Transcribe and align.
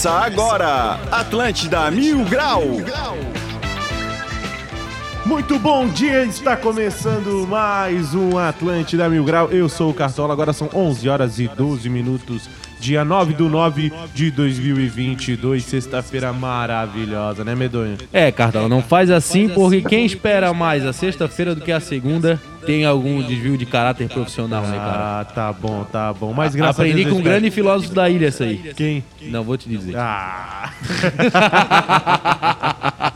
Começa 0.00 0.24
agora, 0.24 0.98
Atlântida 1.12 1.90
Mil 1.90 2.24
Grau. 2.24 2.62
Muito 5.26 5.58
bom 5.58 5.88
dia, 5.88 6.24
está 6.24 6.56
começando 6.56 7.46
mais 7.46 8.14
um 8.14 8.38
Atlântida 8.38 9.10
Mil 9.10 9.22
Grau. 9.22 9.50
Eu 9.50 9.68
sou 9.68 9.90
o 9.90 9.94
Cartola, 9.94 10.32
agora 10.32 10.54
são 10.54 10.70
11 10.74 11.06
horas 11.06 11.38
e 11.38 11.48
12 11.48 11.90
minutos, 11.90 12.48
dia 12.80 13.04
9 13.04 13.34
do 13.34 13.48
9 13.48 13.92
de 14.14 14.30
2022, 14.30 15.62
sexta-feira 15.64 16.32
maravilhosa, 16.32 17.44
né, 17.44 17.54
Medonho? 17.54 17.98
É, 18.12 18.32
Cartola, 18.32 18.68
não 18.68 18.82
faz 18.82 19.10
assim 19.10 19.48
porque 19.48 19.82
quem 19.82 20.06
espera 20.06 20.52
mais 20.54 20.84
a 20.86 20.92
sexta-feira 20.92 21.54
do 21.54 21.60
que 21.60 21.70
a 21.70 21.78
segunda 21.78 22.40
tem 22.64 22.84
algum 22.84 23.22
desvio 23.22 23.56
de 23.58 23.66
caráter 23.66 24.08
profissional, 24.08 24.62
né, 24.62 24.76
cara? 24.76 25.20
Ah, 25.20 25.24
tá 25.24 25.52
bom, 25.52 25.84
tá 25.84 26.12
bom. 26.12 26.32
Mas 26.32 26.54
graças 26.54 26.80
Aprendi 26.80 27.02
a 27.02 27.04
Deus, 27.04 27.14
com 27.14 27.20
um 27.20 27.22
cara. 27.22 27.36
grande 27.36 27.50
filósofo 27.50 27.94
da 27.94 28.08
ilha 28.08 28.28
essa 28.28 28.44
aí. 28.44 28.72
Quem? 28.74 29.04
Não 29.22 29.44
vou 29.44 29.56
te 29.56 29.68
dizer. 29.68 29.96
Ah. 29.96 30.70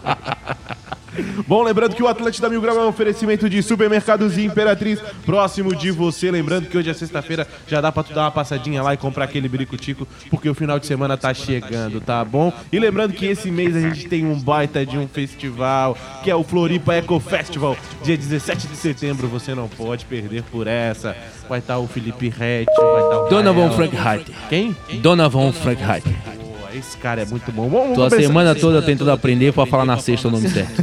Bom, 1.47 1.63
lembrando 1.63 1.95
que 1.95 2.03
o 2.03 2.09
Atlântida 2.09 2.49
Mil 2.49 2.61
Grau 2.61 2.77
é 2.77 2.81
um 2.81 2.89
oferecimento 2.89 3.49
de 3.49 3.63
supermercados 3.63 4.39
e 4.39 4.45
Imperatriz 4.45 5.01
próximo 5.25 5.75
de 5.75 5.91
você. 5.91 6.31
Lembrando 6.31 6.69
que 6.69 6.77
hoje 6.79 6.91
é 6.91 6.95
sexta-feira, 6.95 7.47
já 7.67 7.81
dá 7.81 7.91
pra 7.91 8.03
tu 8.03 8.15
dar 8.15 8.23
uma 8.23 8.31
passadinha 8.31 8.83
lá 8.83 8.95
e 8.95 8.97
comprar 8.97 9.25
aquele 9.25 9.49
brico-tico, 9.49 10.07
porque 10.31 10.49
o 10.49 10.55
final 10.55 10.79
de 10.79 10.87
semana 10.87 11.17
tá 11.17 11.35
chegando, 11.35 12.01
tá 12.01 12.25
bom? 12.25 12.53
E 12.73 12.79
lembrando 12.79 13.13
que 13.13 13.27
esse 13.27 13.51
mês 13.51 13.75
a 13.77 13.81
gente 13.81 14.09
tem 14.09 14.25
um 14.25 14.39
baita 14.39 14.85
de 14.85 14.97
um 14.97 15.09
festival, 15.09 15.97
que 16.23 16.31
é 16.31 16.35
o 16.35 16.45
Floripa 16.45 16.95
Eco 16.95 17.19
Festival, 17.21 17.77
dia 18.03 18.17
17 18.17 18.69
de 18.69 18.77
setembro. 18.77 19.29
Você 19.29 19.55
não 19.55 19.69
pode 19.69 20.05
perder 20.05 20.43
por 20.45 20.67
essa. 20.67 21.17
Vai 21.49 21.59
estar 21.59 21.79
o 21.79 21.87
Felipe 21.87 22.29
Rett, 22.29 22.67
vai 22.77 23.03
estar 23.03 23.21
o 23.21 23.29
Donovan. 23.29 23.71
Frank 23.71 23.97
Reiter. 23.97 24.35
Quem? 24.49 24.77
Donovan 25.01 25.53
Frank 25.53 25.83
Reiter. 25.83 26.44
Esse 26.75 26.97
cara 26.99 27.23
é 27.23 27.25
muito 27.25 27.53
bom. 27.53 27.69
Vamos, 27.69 27.95
Tô 27.95 28.03
a 28.03 28.11
semana 28.11 28.55
toda 28.55 28.83
tentando 28.83 29.11
aprender 29.11 29.53
pra 29.53 29.65
falar 29.65 29.85
na 29.85 29.97
sexta 29.99 30.29
o 30.29 30.31
nome 30.31 30.49
certo. 30.49 30.83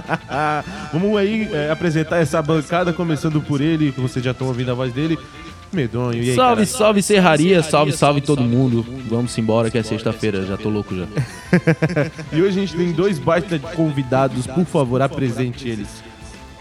Vamos 0.92 1.16
aí 1.18 1.48
é, 1.52 1.70
apresentar 1.70 2.18
essa 2.18 2.40
bancada, 2.40 2.92
começando 2.92 3.40
por 3.40 3.60
ele, 3.60 3.92
que 3.92 4.00
vocês 4.00 4.24
já 4.24 4.30
estão 4.30 4.46
ouvindo 4.46 4.70
a 4.70 4.74
voz 4.74 4.92
dele. 4.92 5.18
Medonho, 5.72 6.22
e 6.22 6.30
aí, 6.30 6.36
Salve, 6.36 6.66
salve 6.66 7.02
Serraria, 7.02 7.62
salve, 7.62 7.92
salve 7.92 8.20
todo 8.20 8.42
mundo. 8.42 8.84
Vamos 9.08 9.36
embora 9.38 9.70
que 9.70 9.78
é 9.78 9.82
sexta-feira, 9.82 10.44
já 10.44 10.56
tô 10.56 10.68
louco 10.68 10.94
já. 10.94 11.06
E 12.32 12.40
hoje 12.42 12.58
a 12.58 12.60
gente 12.60 12.76
tem 12.76 12.92
dois 12.92 13.18
baita 13.18 13.58
convidados, 13.58 14.46
por 14.46 14.64
favor, 14.66 15.00
apresente 15.00 15.68
eles. 15.68 16.02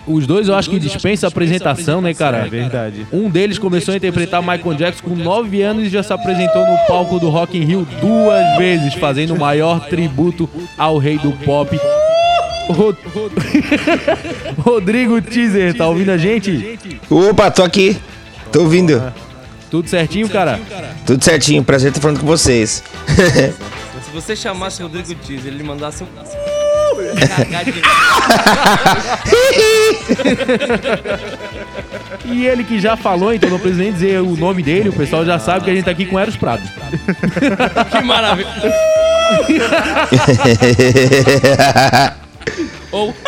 Os 0.08 0.26
dois 0.26 0.48
eu 0.48 0.56
acho 0.56 0.70
que 0.70 0.80
dispensa 0.80 1.28
apresentação, 1.28 2.02
né, 2.02 2.14
cara? 2.14 2.40
É 2.46 2.50
verdade. 2.50 3.06
Um 3.14 3.30
deles 3.30 3.60
começou 3.60 3.94
a 3.94 3.98
interpretar 3.98 4.42
Michael 4.42 4.74
Jackson 4.74 5.04
com 5.10 5.16
9 5.16 5.62
anos 5.62 5.86
e 5.86 5.90
já 5.90 6.02
se 6.02 6.12
apresentou 6.12 6.66
no 6.66 6.78
palco 6.88 7.20
do 7.20 7.30
Rock 7.30 7.58
in 7.58 7.64
Rio 7.66 7.88
duas 8.02 8.58
vezes, 8.58 8.94
fazendo 8.96 9.36
o 9.36 9.40
maior 9.40 9.88
tributo 9.88 10.50
ao 10.78 10.98
rei 10.98 11.18
do 11.20 11.32
pop. 11.46 11.80
Rod- 12.68 12.96
Rodrigo 14.60 15.22
Teaser, 15.22 15.76
tá 15.76 15.88
ouvindo 15.88 16.10
a 16.12 16.18
gente? 16.18 16.80
Opa, 17.10 17.52
tô 17.52 17.64
aqui. 17.64 17.98
Tô 18.52 18.62
ouvindo. 18.62 19.02
Tudo 19.70 19.88
certinho, 19.90 20.28
cara? 20.28 20.60
Tudo 21.06 21.24
certinho. 21.24 21.64
Prazer 21.64 21.90
estar 21.90 22.02
falando 22.02 22.20
com 22.20 22.26
vocês. 22.26 22.84
Se 23.08 24.12
você 24.14 24.36
chamasse 24.36 24.82
o 24.82 24.88
Rodrigo 24.88 25.16
Teaser, 25.16 25.54
ele 25.54 25.64
mandasse 25.64 26.04
um. 26.04 26.08
E 32.26 32.46
ele 32.46 32.64
que 32.64 32.80
já 32.80 32.96
falou, 32.96 33.34
então 33.34 33.50
não 33.50 33.60
precisa 33.60 33.84
nem 33.84 33.92
dizer 33.92 34.22
o 34.22 34.36
nome 34.36 34.64
dele, 34.64 34.90
o 34.90 34.94
pessoal 34.94 35.26
já 35.26 35.40
sabe 35.40 35.66
que 35.66 35.72
a 35.72 35.76
gente 35.76 35.86
tá 35.86 35.92
aqui 35.92 36.06
com 36.06 36.20
Eros 36.20 36.38
Prado. 36.38 36.62
que 37.92 38.02
maravilha! 38.04 38.50
Ou. 42.92 43.16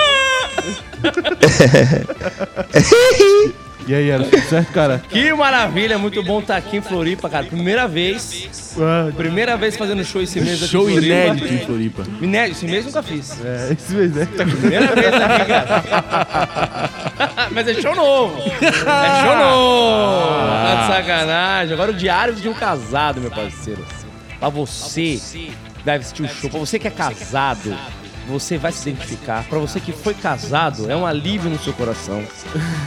E 3.85 3.93
aí, 3.93 4.09
era 4.09 4.23
tudo 4.23 4.41
certo, 4.43 4.71
cara? 4.71 5.01
Que 5.09 5.33
maravilha! 5.33 5.97
Muito 5.97 6.23
bom 6.23 6.39
estar 6.39 6.55
aqui 6.55 6.77
em 6.77 6.81
Floripa, 6.81 7.29
cara. 7.29 7.45
Primeira 7.45 7.85
vez. 7.87 8.47
Ah, 8.79 9.11
Primeira 9.15 9.57
vez 9.57 9.75
fazendo 9.75 10.03
show 10.05 10.21
esse 10.21 10.39
mês 10.39 10.63
aqui 10.63 10.71
Show 10.71 10.89
em 10.89 10.93
Floripa. 10.93 11.13
inédito 11.13 11.53
em 11.53 11.65
Floripa. 11.65 12.03
Inédito, 12.21 12.57
esse 12.57 12.65
mês 12.65 12.85
nunca 12.85 13.03
fiz. 13.03 13.37
É, 13.43 13.73
esse 13.73 13.93
mesmo, 13.93 14.15
né? 14.15 14.25
Primeira 14.25 14.95
vez 14.95 15.13
aqui, 15.13 15.45
cara. 15.45 16.89
Mas 17.51 17.67
é 17.67 17.73
show 17.73 17.93
novo. 17.95 18.41
É 18.41 18.71
show 18.71 19.37
novo. 19.37 20.37
Tá 20.47 20.75
de 20.75 20.93
sacanagem. 20.93 21.73
Agora 21.73 21.91
o 21.91 21.93
diário 21.93 22.33
de 22.35 22.47
um 22.47 22.53
casado, 22.53 23.19
meu 23.19 23.31
parceiro. 23.31 23.85
Pra 24.39 24.47
você 24.49 25.19
que 25.31 25.51
vai 25.85 25.97
assistir 25.97 26.23
o 26.23 26.27
show, 26.29 26.49
pra 26.49 26.59
você 26.59 26.79
que 26.79 26.87
é 26.87 26.91
casado, 26.91 27.77
você 28.27 28.57
vai 28.57 28.71
se 28.71 28.89
identificar. 28.89 29.43
Pra 29.45 29.59
você 29.59 29.79
que 29.79 29.91
foi 29.91 30.13
casado, 30.13 30.91
é 30.91 30.95
um 30.95 31.05
alívio 31.05 31.49
no 31.49 31.59
seu 31.59 31.73
coração. 31.73 32.23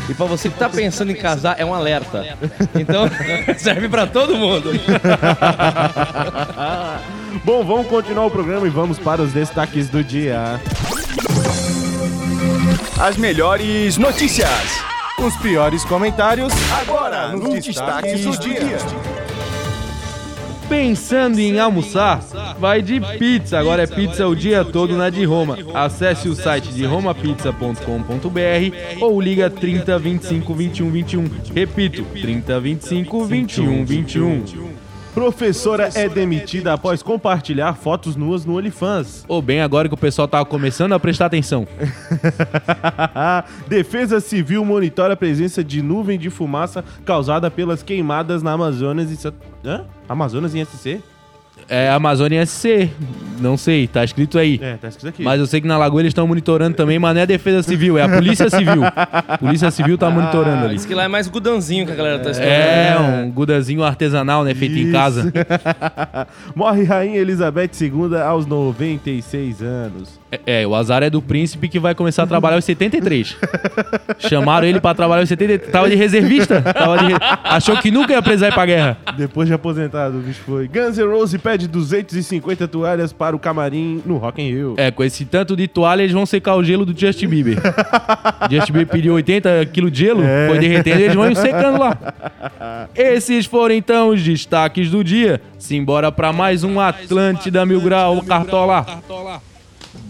E 0.09 0.15
pra 0.15 0.27
você 0.27 0.49
que 0.49 0.59
tá 0.59 0.69
pensando 0.69 1.11
em 1.11 1.15
casar, 1.15 1.57
é 1.59 1.65
um 1.65 1.75
alerta. 1.75 2.37
Então, 2.75 3.09
serve 3.59 3.89
pra 3.89 4.07
todo 4.07 4.37
mundo. 4.37 4.71
Bom, 7.45 7.65
vamos 7.65 7.87
continuar 7.87 8.27
o 8.27 8.31
programa 8.31 8.67
e 8.67 8.71
vamos 8.71 8.99
para 8.99 9.23
os 9.23 9.33
destaques 9.33 9.89
do 9.89 10.03
dia. 10.03 10.61
As 12.99 13.17
melhores 13.17 13.99
notícias. 13.99 14.49
Os 15.19 15.35
piores 15.37 15.85
comentários 15.85 16.53
Agora, 16.81 17.29
nos 17.29 17.65
destaques 17.65 18.23
do 18.23 18.37
dia. 18.39 18.79
Pensando 20.69 21.39
em 21.39 21.61
almoçar? 21.61 22.21
Vai 22.59 22.83
de 22.83 23.01
pizza. 23.19 23.59
Agora 23.59 23.83
é 23.83 23.87
pizza 23.87 24.27
o 24.27 24.35
dia 24.35 24.65
todo 24.65 24.97
na 24.97 25.11
de 25.11 25.25
Roma. 25.25 25.59
Acesse 25.73 26.29
o 26.29 26.35
site 26.35 26.73
de 26.73 26.85
romapizza.com.br 26.85 29.01
ou 29.01 29.21
liga 29.21 29.49
30 29.49 29.99
25 29.99 30.55
21 30.55 30.91
21. 30.91 31.25
Repito, 31.55 32.05
30 32.21 32.61
25 32.61 33.25
21 33.25 33.85
21. 33.85 34.76
Professora 35.17 35.89
é 35.95 36.11
demitida 36.11 36.75
após 36.75 37.03
compartilhar 37.03 37.73
fotos 37.73 38.17
nuas 38.17 38.45
no 38.45 38.59
OnlyFans. 38.59 39.25
Ou 39.27 39.41
bem 39.41 39.63
agora 39.63 39.89
que 39.89 39.95
o 39.95 39.97
pessoal 39.97 40.29
tava 40.29 40.45
começando 40.45 40.93
a 40.93 41.01
prestar 41.01 41.25
atenção. 41.25 41.67
Defesa 43.67 44.21
Civil 44.21 44.63
monitora 44.63 45.15
a 45.15 45.17
presença 45.17 45.65
de 45.65 45.81
nuvem 45.81 46.19
de 46.19 46.29
fumaça 46.29 46.85
causada 47.03 47.51
pelas 47.51 47.83
queimadas 47.83 48.43
na 48.43 48.53
Amazonas 48.53 49.11
e... 49.11 49.29
Hã? 49.67 49.87
Amazonas 50.07 50.55
em 50.55 50.63
SC? 50.63 51.01
É 51.69 51.91
Amazônia 51.91 52.45
SC. 52.47 52.91
Não 53.41 53.57
sei, 53.57 53.87
tá 53.87 54.03
escrito 54.03 54.39
aí. 54.39 54.59
É, 54.63 54.77
tá 54.77 54.89
escrito 54.89 55.09
aqui. 55.09 55.23
Mas 55.23 55.39
eu 55.41 55.47
sei 55.47 55.61
que 55.61 55.67
na 55.67 55.77
Lagoa 55.77 56.01
eles 56.01 56.11
estão 56.11 56.27
monitorando 56.27 56.75
também, 56.77 56.99
mas 56.99 57.13
não 57.13 57.21
é 57.21 57.23
a 57.25 57.27
Defesa 57.27 57.63
Civil, 57.63 57.99
é 57.99 58.03
a 58.03 58.09
Polícia 58.09 58.49
Civil. 58.49 58.83
Polícia 59.39 59.71
Civil 59.71 59.99
tá 59.99 60.09
monitorando 60.09 60.65
ali. 60.65 60.77
Diz 60.77 60.87
que 60.87 60.95
lá 60.95 61.05
é 61.05 61.09
mais 61.09 61.29
gudanzinho 61.29 61.85
que 61.85 61.93
a 61.93 61.95
galera 61.95 62.19
tá 62.19 62.31
esperando. 62.31 62.51
É, 62.51 63.23
um 63.25 63.31
gudazinho 63.31 63.83
artesanal, 63.85 64.43
né? 64.43 64.55
Feito 64.55 64.75
em 64.77 64.85
Isso. 64.85 64.93
casa. 64.93 65.33
Morre 66.55 66.85
Rainha 66.85 67.19
Elizabeth 67.19 67.71
II 67.81 68.17
aos 68.25 68.47
96 68.47 69.61
anos. 69.63 70.19
É, 70.33 70.63
é, 70.63 70.67
o 70.67 70.75
azar 70.75 71.03
é 71.03 71.11
do 71.11 71.21
príncipe 71.21 71.69
que 71.69 71.79
vai 71.79 71.95
começar 71.95 72.23
a 72.23 72.27
trabalhar 72.27 72.57
aos 72.57 72.65
73. 72.65 73.37
Chamaram 74.19 74.67
ele 74.67 74.81
pra 74.81 74.95
trabalhar 74.95 75.21
aos 75.23 75.29
73. 75.29 75.71
Tava 75.71 75.89
de 75.91 75.95
reservista? 75.97 76.63
Tava 76.63 76.99
de 76.99 77.07
re- 77.13 77.19
Achou 77.45 77.77
que 77.79 77.91
nunca 77.91 78.13
ia 78.13 78.23
precisar 78.23 78.49
ir 78.49 78.55
pra 78.55 78.67
guerra. 78.67 78.97
Depois 79.17 79.47
de 79.47 79.55
aposentado, 79.55 80.17
o 80.19 80.21
bicho 80.21 80.41
foi. 80.47 80.67
Guns 80.69 80.97
N' 80.99 81.05
Roses 81.07 81.41
pede 81.57 81.67
250 81.69 82.69
toalhas 82.69 83.13
para 83.15 83.35
o 83.35 83.39
camarim 83.39 84.03
no 84.05 84.19
Rock 84.19 84.43
in 84.43 84.51
Rio. 84.51 84.75
É, 84.77 84.91
com 84.91 85.03
esse 85.03 85.25
tanto 85.25 85.57
de 85.57 85.67
toalha, 85.67 86.03
eles 86.03 86.13
vão 86.13 86.27
secar 86.27 86.55
o 86.55 86.63
gelo 86.63 86.85
do 86.85 86.99
Justin 86.99 87.29
Bieber. 87.29 87.57
Justin 88.51 88.73
Bieber 88.73 88.93
pediu 88.93 89.15
80 89.15 89.65
quilos 89.73 89.91
de 89.91 89.99
gelo, 90.05 90.23
É. 90.23 90.49
foi 90.49 90.59
derretendo 90.59 91.01
eles 91.01 91.15
vão 91.15 91.35
secando 91.35 91.79
lá. 91.79 92.89
Esses 92.95 93.47
foram 93.47 93.75
então 93.75 94.11
os 94.11 94.23
destaques 94.23 94.91
do 94.91 95.03
dia. 95.03 95.41
Simbora 95.59 96.13
pra 96.13 96.31
mais 96.31 96.63
um 96.63 96.79
Atlântida 96.79 97.65
Mil 97.65 97.81
Grau, 97.81 98.23
Cartola. 98.23 98.85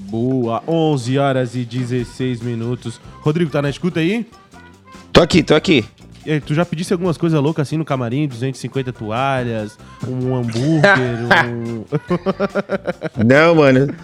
Boa, 0.09 0.63
11 0.67 1.19
horas 1.19 1.55
e 1.55 1.65
16 1.65 2.41
minutos. 2.41 3.01
Rodrigo, 3.21 3.51
tá 3.53 3.63
na 3.63 3.71
escuta 3.71 4.01
aí? 4.01 4.27
Tô 5.13 5.23
aqui, 5.23 5.43
tô 5.45 5.55
aqui. 5.55 5.85
E 6.27 6.33
aí, 6.33 6.41
tu 6.41 6.55
já 6.55 6.65
pedisse 6.65 6.93
algumas 6.93 7.17
coisas 7.17 7.41
loucas 7.41 7.69
assim 7.69 7.77
no 7.77 7.85
camarim? 7.85 8.27
250 8.27 8.93
toalhas, 8.93 9.79
um 10.09 10.35
hambúrguer, 10.35 11.47
um... 11.47 11.85
Não, 13.25 13.55
mano. 13.55 13.95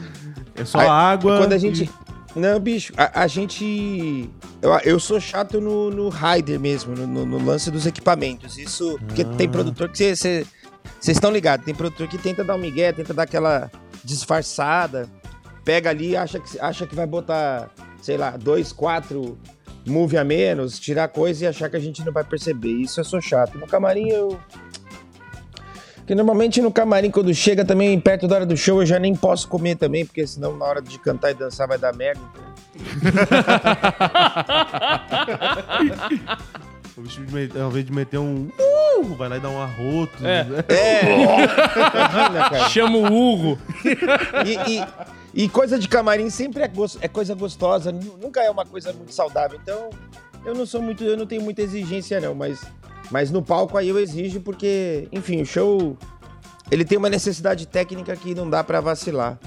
É 0.54 0.64
só 0.64 0.78
Aí, 0.78 0.86
água. 0.86 1.38
Quando 1.38 1.52
a 1.52 1.56
e- 1.56 1.58
gente. 1.58 1.90
Não, 2.36 2.60
bicho, 2.60 2.92
a, 2.96 3.22
a 3.22 3.26
gente. 3.26 4.30
Eu, 4.62 4.70
eu 4.84 5.00
sou 5.00 5.18
chato 5.20 5.60
no, 5.60 5.90
no 5.90 6.08
rider 6.08 6.60
mesmo, 6.60 6.94
no, 6.94 7.26
no- 7.26 7.44
lance 7.44 7.72
dos 7.72 7.86
equipamentos. 7.86 8.56
Isso. 8.56 8.98
Porque 9.06 9.24
tem 9.24 9.48
produtor 9.48 9.88
que 9.88 10.14
você. 10.14 10.46
Vocês 11.00 11.16
estão 11.16 11.32
ligados, 11.32 11.66
tem 11.66 11.74
produtor 11.74 12.06
que 12.06 12.18
tenta 12.18 12.44
dar 12.44 12.54
um 12.54 12.58
migué, 12.58 12.92
tenta 12.92 13.12
dar 13.12 13.24
aquela 13.24 13.68
disfarçada, 14.04 15.08
pega 15.64 15.90
ali 15.90 16.10
e 16.10 16.16
acha 16.16 16.38
que, 16.38 16.60
acha 16.60 16.86
que 16.86 16.94
vai 16.94 17.06
botar, 17.06 17.68
sei 18.00 18.16
lá, 18.16 18.30
dois, 18.36 18.72
quatro 18.72 19.36
move 19.86 20.16
a 20.16 20.24
menos, 20.24 20.78
tirar 20.78 21.08
coisa 21.08 21.44
e 21.44 21.46
achar 21.46 21.68
que 21.68 21.76
a 21.76 21.80
gente 21.80 22.04
não 22.04 22.12
vai 22.12 22.24
perceber. 22.24 22.72
Isso 22.72 23.00
eu 23.00 23.04
sou 23.04 23.20
chato. 23.20 23.58
No 23.58 23.66
camarim 23.66 24.08
eu. 24.08 24.38
Porque 25.96 26.14
normalmente 26.14 26.60
no 26.60 26.72
camarim, 26.72 27.10
quando 27.10 27.32
chega 27.32 27.64
também 27.64 27.98
perto 28.00 28.26
da 28.26 28.36
hora 28.36 28.46
do 28.46 28.56
show, 28.56 28.82
eu 28.82 28.86
já 28.86 28.98
nem 28.98 29.14
posso 29.14 29.46
comer 29.48 29.76
também, 29.76 30.04
porque 30.04 30.26
senão 30.26 30.56
na 30.56 30.64
hora 30.64 30.82
de 30.82 30.98
cantar 30.98 31.30
e 31.30 31.34
dançar 31.34 31.68
vai 31.68 31.78
dar 31.78 31.94
merda. 31.94 32.20
O 36.96 37.00
bicho, 37.00 37.20
ao 37.60 37.68
invés 37.70 37.84
de 37.86 37.92
meter 37.92 38.18
um. 38.18 38.48
Uh, 38.98 39.14
vai 39.14 39.28
lá 39.28 39.36
e 39.38 39.40
dar 39.40 39.48
um 39.48 39.60
arroto. 39.60 40.26
É. 40.26 40.44
né? 40.44 40.62
Cara. 42.50 42.68
Chama 42.70 42.98
o 42.98 43.06
Hugo. 43.06 43.58
E, 44.46 44.78
e- 44.78 44.86
e 45.44 45.48
coisa 45.48 45.78
de 45.78 45.88
camarim 45.88 46.28
sempre 46.28 46.62
é, 46.62 46.70
é 47.00 47.08
coisa 47.08 47.34
gostosa, 47.34 47.90
nu- 47.90 48.18
nunca 48.20 48.42
é 48.42 48.50
uma 48.50 48.66
coisa 48.66 48.92
muito 48.92 49.14
saudável. 49.14 49.58
Então, 49.62 49.88
eu 50.44 50.54
não 50.54 50.66
sou 50.66 50.82
muito, 50.82 51.02
eu 51.02 51.16
não 51.16 51.24
tenho 51.24 51.40
muita 51.42 51.62
exigência 51.62 52.20
não, 52.20 52.34
mas, 52.34 52.60
mas 53.10 53.30
no 53.30 53.40
palco 53.42 53.78
aí 53.78 53.88
eu 53.88 53.98
exijo 53.98 54.40
porque, 54.40 55.08
enfim, 55.10 55.40
o 55.40 55.46
show 55.46 55.96
ele 56.70 56.84
tem 56.84 56.98
uma 56.98 57.08
necessidade 57.08 57.66
técnica 57.66 58.14
que 58.14 58.34
não 58.34 58.48
dá 58.50 58.62
pra 58.62 58.80
vacilar. 58.82 59.38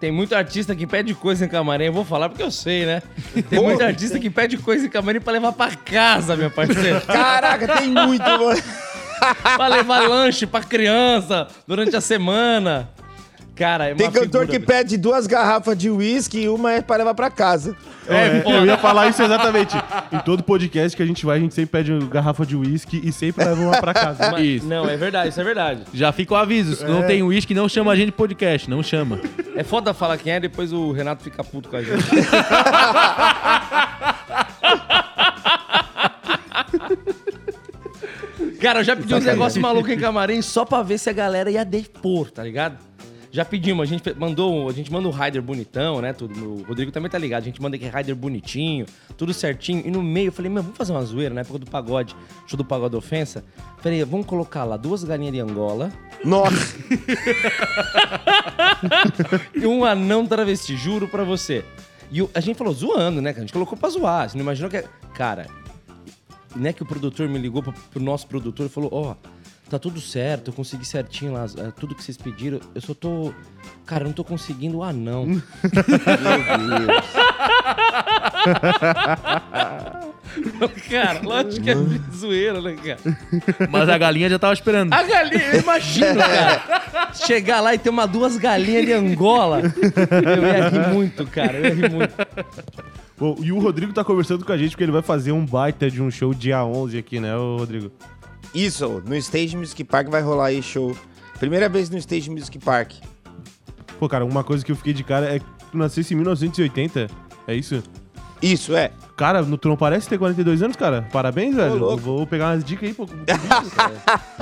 Tem 0.00 0.12
muito 0.12 0.34
artista 0.34 0.76
que 0.76 0.86
pede 0.86 1.12
coisa 1.14 1.44
em 1.44 1.48
camarim. 1.48 1.86
Eu 1.86 1.92
vou 1.92 2.04
falar 2.04 2.28
porque 2.28 2.42
eu 2.42 2.50
sei, 2.50 2.86
né? 2.86 3.02
Tem 3.50 3.60
muito 3.60 3.82
artista 3.82 4.18
que 4.18 4.30
pede 4.30 4.56
coisa 4.56 4.86
em 4.86 4.88
camarim 4.88 5.20
pra 5.20 5.32
levar 5.32 5.52
pra 5.52 5.74
casa, 5.74 6.36
meu 6.36 6.50
parceiro. 6.50 7.00
Caraca, 7.02 7.78
tem 7.78 7.88
muito, 7.88 8.22
mano. 8.22 8.62
pra 9.56 9.66
levar 9.66 10.08
lanche 10.08 10.46
pra 10.46 10.62
criança 10.62 11.48
durante 11.66 11.96
a 11.96 12.00
semana. 12.00 12.88
Cara, 13.58 13.86
é 13.88 13.92
uma 13.92 13.96
Tem 13.96 14.06
cantor 14.08 14.42
figura, 14.42 14.46
que 14.46 14.60
pede 14.60 14.96
duas 14.96 15.26
garrafas 15.26 15.76
de 15.76 15.90
uísque 15.90 16.42
e 16.42 16.48
uma 16.48 16.74
é 16.74 16.80
pra 16.80 16.96
levar 16.96 17.12
pra 17.12 17.28
casa. 17.28 17.74
É, 18.06 18.40
eu 18.46 18.64
ia 18.64 18.78
falar 18.78 19.08
isso 19.08 19.20
exatamente. 19.20 19.76
Em 20.12 20.18
todo 20.20 20.44
podcast 20.44 20.96
que 20.96 21.02
a 21.02 21.06
gente 21.06 21.26
vai, 21.26 21.38
a 21.38 21.40
gente 21.40 21.52
sempre 21.54 21.72
pede 21.82 22.06
garrafa 22.06 22.46
de 22.46 22.54
uísque 22.56 23.00
e 23.02 23.10
sempre 23.10 23.44
leva 23.44 23.60
uma 23.60 23.80
pra 23.80 23.92
casa. 23.92 24.30
Mas- 24.30 24.44
Isso. 24.44 24.66
Não, 24.66 24.88
é 24.88 24.96
verdade, 24.96 25.30
isso 25.30 25.40
é 25.40 25.44
verdade. 25.44 25.82
Já 25.92 26.12
fica 26.12 26.34
o 26.34 26.36
aviso. 26.36 26.76
Se 26.76 26.84
não 26.84 27.02
tem 27.02 27.20
uísque, 27.20 27.52
não 27.52 27.68
chama 27.68 27.90
a 27.90 27.96
gente 27.96 28.06
de 28.06 28.12
podcast. 28.12 28.70
Não 28.70 28.80
chama. 28.80 29.20
É 29.56 29.64
foda 29.64 29.92
falar 29.92 30.16
quem 30.18 30.32
é, 30.34 30.38
depois 30.38 30.72
o 30.72 30.92
Renato 30.92 31.24
fica 31.24 31.42
puto 31.42 31.68
com 31.68 31.76
a 31.76 31.82
gente. 31.82 32.04
Cara, 38.60 38.80
eu 38.80 38.84
já 38.84 38.96
pedi 38.96 39.14
uns 39.14 39.24
negócios 39.24 39.60
malucos 39.60 39.90
em 39.90 39.98
camarim 39.98 40.42
só 40.42 40.64
pra 40.64 40.82
ver 40.82 40.98
se 40.98 41.08
a 41.08 41.12
galera 41.12 41.50
ia 41.50 41.64
depor, 41.64 42.30
tá 42.30 42.42
ligado? 42.42 42.76
Já 43.30 43.44
pedimos, 43.44 43.82
a 43.82 43.86
gente 43.86 44.14
mandou, 44.14 44.68
a 44.68 44.72
gente 44.72 44.90
manda 44.90 45.06
o 45.06 45.10
rider 45.10 45.42
bonitão, 45.42 46.00
né? 46.00 46.12
Tudo, 46.12 46.60
o 46.60 46.62
Rodrigo 46.62 46.90
também 46.90 47.10
tá 47.10 47.18
ligado. 47.18 47.42
A 47.42 47.44
gente 47.44 47.60
manda 47.60 47.76
aquele 47.76 47.94
rider 47.94 48.16
bonitinho, 48.16 48.86
tudo 49.16 49.34
certinho. 49.34 49.86
E 49.86 49.90
no 49.90 50.02
meio 50.02 50.28
eu 50.28 50.32
falei, 50.32 50.50
meu, 50.50 50.62
vamos 50.62 50.78
fazer 50.78 50.92
uma 50.92 51.04
zoeira 51.04 51.34
na 51.34 51.42
época 51.42 51.58
do 51.58 51.66
pagode, 51.66 52.16
show 52.46 52.56
do 52.56 52.64
pagode 52.64 52.96
ofensa. 52.96 53.44
Falei, 53.78 54.02
vamos 54.04 54.26
colocar 54.26 54.64
lá 54.64 54.76
duas 54.76 55.04
galinhas 55.04 55.34
de 55.34 55.40
Angola, 55.40 55.92
Nossa, 56.24 56.56
e 59.54 59.66
um 59.66 59.84
anão 59.84 60.26
travesti, 60.26 60.76
juro 60.76 61.06
pra 61.06 61.24
você. 61.24 61.64
E 62.10 62.26
a 62.34 62.40
gente 62.40 62.56
falou 62.56 62.72
zoando, 62.72 63.20
né? 63.20 63.34
A 63.36 63.40
gente 63.40 63.52
colocou 63.52 63.76
pra 63.76 63.90
zoar. 63.90 64.28
Você 64.28 64.36
não 64.36 64.42
imaginou 64.42 64.70
que. 64.70 64.82
Cara, 65.14 65.46
né 66.56 66.72
que 66.72 66.82
o 66.82 66.86
produtor 66.86 67.28
me 67.28 67.38
ligou 67.38 67.62
pro, 67.62 67.72
pro 67.72 68.02
nosso 68.02 68.26
produtor 68.26 68.66
e 68.66 68.68
falou: 68.68 68.90
Ó, 68.92 69.14
tá 69.68 69.78
tudo 69.78 70.00
certo, 70.00 70.48
eu 70.48 70.52
consegui 70.54 70.84
certinho 70.84 71.32
lá, 71.32 71.44
é, 71.44 71.70
tudo 71.78 71.94
que 71.94 72.02
vocês 72.02 72.16
pediram. 72.16 72.58
Eu 72.74 72.80
só 72.80 72.94
tô. 72.94 73.32
Cara, 73.84 74.04
eu 74.04 74.08
não 74.08 74.14
tô 74.14 74.24
conseguindo 74.24 74.78
o 74.78 74.82
anão. 74.82 75.26
meu 75.26 75.40
Deus. 75.40 75.44
cara, 80.88 81.20
lógico 81.22 81.62
que 81.64 81.70
é 81.70 81.74
zoeira, 82.14 82.60
né, 82.60 82.76
cara? 82.76 82.98
Mas 83.70 83.88
a 83.88 83.98
galinha 83.98 84.28
já 84.28 84.38
tava 84.38 84.52
esperando. 84.52 84.92
A 84.92 85.02
galinha, 85.02 85.54
eu 85.54 85.60
imagino, 85.60 86.16
cara. 86.16 87.12
Chegar 87.14 87.60
lá 87.60 87.74
e 87.74 87.78
ter 87.78 87.90
uma 87.90 88.06
duas 88.06 88.36
galinhas 88.36 88.86
de 88.86 88.92
Angola. 88.92 89.62
Eu 89.62 90.44
ia 90.44 90.68
rir 90.68 90.94
muito, 90.94 91.26
cara. 91.26 91.58
Eu 91.58 91.64
ia 91.64 91.74
rir 91.74 91.90
muito. 91.90 92.14
Bom, 93.18 93.36
e 93.42 93.50
o 93.50 93.58
Rodrigo 93.58 93.92
tá 93.92 94.04
conversando 94.04 94.44
com 94.44 94.52
a 94.52 94.56
gente 94.56 94.70
porque 94.70 94.84
ele 94.84 94.92
vai 94.92 95.02
fazer 95.02 95.32
um 95.32 95.44
baita 95.44 95.90
de 95.90 96.00
um 96.00 96.10
show 96.10 96.32
dia 96.32 96.64
11 96.64 96.98
aqui, 96.98 97.18
né, 97.18 97.36
ô 97.36 97.56
Rodrigo? 97.56 97.90
Isso, 98.54 99.02
no 99.06 99.14
Stage 99.16 99.56
Music 99.56 99.82
Park 99.84 100.08
vai 100.08 100.22
rolar 100.22 100.46
aí 100.46 100.62
show. 100.62 100.96
Primeira 101.38 101.68
vez 101.68 101.88
no 101.90 101.98
Stage 101.98 102.30
Music 102.30 102.58
Park. 102.58 102.92
Pô, 103.98 104.08
cara, 104.08 104.24
uma 104.24 104.42
coisa 104.44 104.64
que 104.64 104.72
eu 104.72 104.76
fiquei 104.76 104.92
de 104.92 105.04
cara 105.04 105.34
é 105.34 105.38
que 105.38 105.44
tu 105.70 105.76
nascesse 105.78 106.14
em 106.14 106.16
1980. 106.16 107.08
É 107.46 107.54
isso? 107.54 107.82
Isso, 108.40 108.76
é. 108.76 108.92
Cara, 109.16 109.42
no- 109.42 109.58
tu 109.58 109.68
não 109.68 109.76
parece 109.76 110.08
ter 110.08 110.16
42 110.16 110.62
anos, 110.62 110.76
cara? 110.76 111.08
Parabéns, 111.12 111.56
velho. 111.56 111.74
louco. 111.76 111.92
Eu 111.94 111.98
Vou 111.98 112.26
pegar 112.26 112.50
umas 112.52 112.64
dicas 112.64 112.88
aí, 112.88 112.94
pô. 112.94 113.04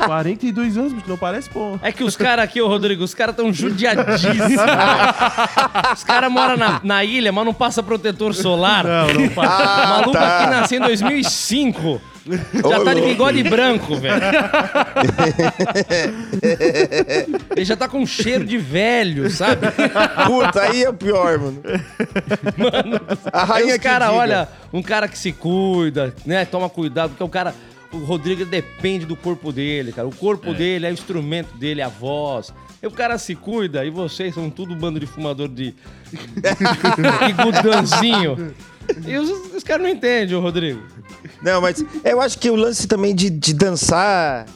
42 0.05 0.77
anos, 0.79 0.93
bicho, 0.93 1.09
não 1.09 1.17
parece, 1.17 1.49
pô. 1.49 1.79
É 1.83 1.91
que 1.91 2.05
os 2.05 2.15
caras 2.15 2.45
aqui, 2.45 2.61
ô 2.61 2.69
Rodrigo, 2.69 3.03
os 3.03 3.15
caras 3.15 3.35
tão 3.35 3.51
judiadíssimos. 3.53 4.37
os 5.97 6.05
caras 6.05 6.31
moram 6.31 6.57
na, 6.59 6.81
na 6.85 7.05
ilha, 7.05 7.33
mas 7.33 7.45
não 7.47 7.55
passa 7.55 7.83
protetor 7.83 8.35
solar. 8.35 8.85
Não, 8.85 9.15
não 9.15 9.29
parece. 9.31 9.63
o 9.63 9.89
maluco 9.89 10.13
tá. 10.13 10.39
aqui 10.41 10.51
nasceu 10.51 10.79
em 10.79 10.83
2005. 10.83 12.01
Já 12.69 12.85
tá 12.85 12.95
de 12.95 13.03
bigode 13.03 13.43
branco, 13.45 13.97
velho. 13.97 14.21
Ele 17.55 17.65
já 17.65 17.77
tá 17.77 17.89
com 17.89 18.05
cheiro 18.05 18.45
de 18.45 18.59
velho, 18.59 19.31
sabe? 19.31 19.69
Puta, 20.27 20.63
aí 20.63 20.83
é 20.83 20.89
o 20.89 20.95
pior, 20.95 21.39
mano. 21.39 21.63
a 23.33 23.55
Aí 23.55 23.65
os 23.65 23.73
diga. 23.73 24.13
olha, 24.13 24.49
um 24.73 24.83
cara 24.83 25.07
que 25.07 25.19
se 25.19 25.33
cuida, 25.33 26.15
né? 26.25 26.45
Toma 26.45 26.69
cuidado, 26.69 27.11
porque 27.11 27.25
o 27.25 27.29
cara. 27.29 27.55
O 27.93 27.99
Rodrigo 27.99 28.45
depende 28.45 29.07
do 29.07 29.15
corpo 29.15 29.53
dele, 29.53 29.93
cara. 29.93 30.09
O 30.09 30.15
corpo 30.15 30.53
dele 30.53 30.87
é 30.87 30.91
o 30.91 30.93
instrumento 30.93 31.57
dele, 31.57 31.81
a 31.81 31.89
voz. 31.89 32.53
E 32.83 32.87
o 32.87 32.91
cara 32.91 33.17
se 33.17 33.35
cuida 33.35 33.85
e 33.85 33.91
vocês 33.91 34.35
são 34.35 34.51
tudo 34.51 34.75
um 34.75 34.77
bando 34.77 34.99
de 34.99 35.07
fumador 35.07 35.49
de. 35.49 35.73
de 36.13 37.33
gudanzinho. 37.43 38.55
E 39.07 39.17
os, 39.17 39.55
os 39.55 39.65
caras 39.65 39.83
não 39.85 39.91
entendem, 39.91 40.37
ô 40.37 40.41
Rodrigo. 40.41 40.83
Não, 41.43 41.61
mas 41.61 41.85
eu 42.05 42.21
acho 42.21 42.39
que 42.39 42.51
o 42.51 42.57
lance 42.57 42.87
também 42.87 43.15
de, 43.15 43.31
de 43.31 43.53
dançar 43.55 44.47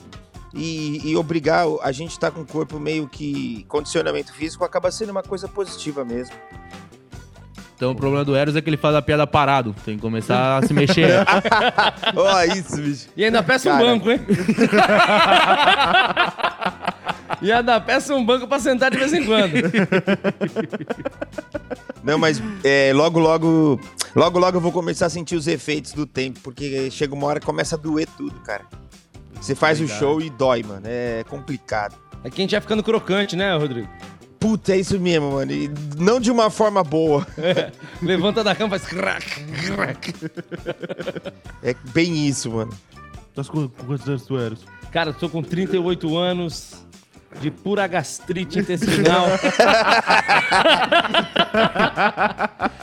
e, 0.55 1.11
e 1.11 1.16
obrigar 1.16 1.66
a 1.83 1.93
gente 1.93 2.11
estar 2.11 2.31
com 2.31 2.40
o 2.40 2.47
corpo 2.47 2.78
meio 2.78 3.09
que 3.09 3.64
condicionamento 3.69 4.33
físico 4.33 4.64
acaba 4.64 4.90
sendo 4.90 5.11
uma 5.11 5.23
coisa 5.23 5.47
positiva 5.49 6.05
mesmo. 6.05 6.35
Então 7.81 7.93
o 7.93 7.95
problema 7.95 8.23
do 8.26 8.37
Eros 8.37 8.55
é 8.57 8.61
que 8.61 8.69
ele 8.69 8.76
faz 8.76 8.95
a 8.95 9.00
piada 9.00 9.26
parado. 9.26 9.75
Tem 9.87 9.97
que 9.97 10.02
começar 10.02 10.59
a 10.59 10.66
se 10.66 10.75
mexer. 10.75 11.25
Ó, 12.14 12.43
isso, 12.43 12.76
bicho. 12.76 13.09
E 13.16 13.25
ainda 13.25 13.43
peça 13.43 13.71
um 13.71 13.73
Cara. 13.73 13.85
banco, 13.87 14.11
hein? 14.11 14.21
e 17.42 17.50
ainda 17.50 17.80
peça 17.80 18.14
um 18.14 18.25
banco 18.25 18.47
pra 18.47 18.59
sentar 18.59 18.90
de 18.90 18.99
vez 18.99 19.12
em 19.12 19.25
quando. 19.25 19.54
Não, 22.02 22.18
mas 22.18 22.42
é, 22.64 22.92
logo, 22.94 23.18
logo, 23.18 23.80
logo, 24.14 24.38
logo 24.38 24.56
eu 24.56 24.61
vou 24.61 24.73
começar 24.73 25.06
a 25.06 25.11
sentir 25.11 25.37
os 25.37 25.47
efeitos 25.47 25.92
do 25.92 26.06
tempo, 26.06 26.40
porque 26.40 26.90
chega 26.90 27.14
uma 27.14 27.26
hora 27.26 27.40
que 27.40 27.47
começa 27.47 27.76
a 27.76 27.78
doer 27.78 28.09
tudo, 28.16 28.38
cara. 28.40 28.64
Você 29.40 29.54
faz 29.54 29.80
o 29.80 29.88
show 29.88 30.20
e 30.20 30.28
dói, 30.28 30.62
mano. 30.62 30.82
É 30.85 31.25
complicado. 31.28 31.97
É 32.23 32.28
que 32.28 32.40
a 32.40 32.42
gente 32.42 32.52
vai 32.52 32.61
ficando 32.61 32.82
crocante, 32.82 33.35
né, 33.35 33.56
Rodrigo? 33.56 33.88
Puta, 34.38 34.75
é 34.75 34.78
isso 34.78 34.99
mesmo, 34.99 35.32
mano. 35.32 35.52
E 35.52 35.70
não 35.99 36.20
de 36.20 36.30
uma 36.30 36.50
forma 36.50 36.82
boa. 36.82 37.26
Levanta 38.02 38.44
da 38.44 38.54
cama, 38.54 38.78
faz 38.78 38.90
crack, 38.90 39.44
crack. 39.66 40.14
É 41.62 41.75
bem 41.92 42.26
isso, 42.26 42.50
mano. 42.50 42.73
Tá 43.35 43.42
quantos 43.44 44.09
anos 44.09 44.25
tu 44.25 44.38
eras? 44.38 44.61
Cara, 44.90 45.11
eu 45.11 45.14
tô 45.14 45.28
com 45.28 45.42
38 45.42 46.16
anos 46.16 46.87
de 47.39 47.51
pura 47.51 47.87
gastrite 47.87 48.59
intestinal. 48.59 49.27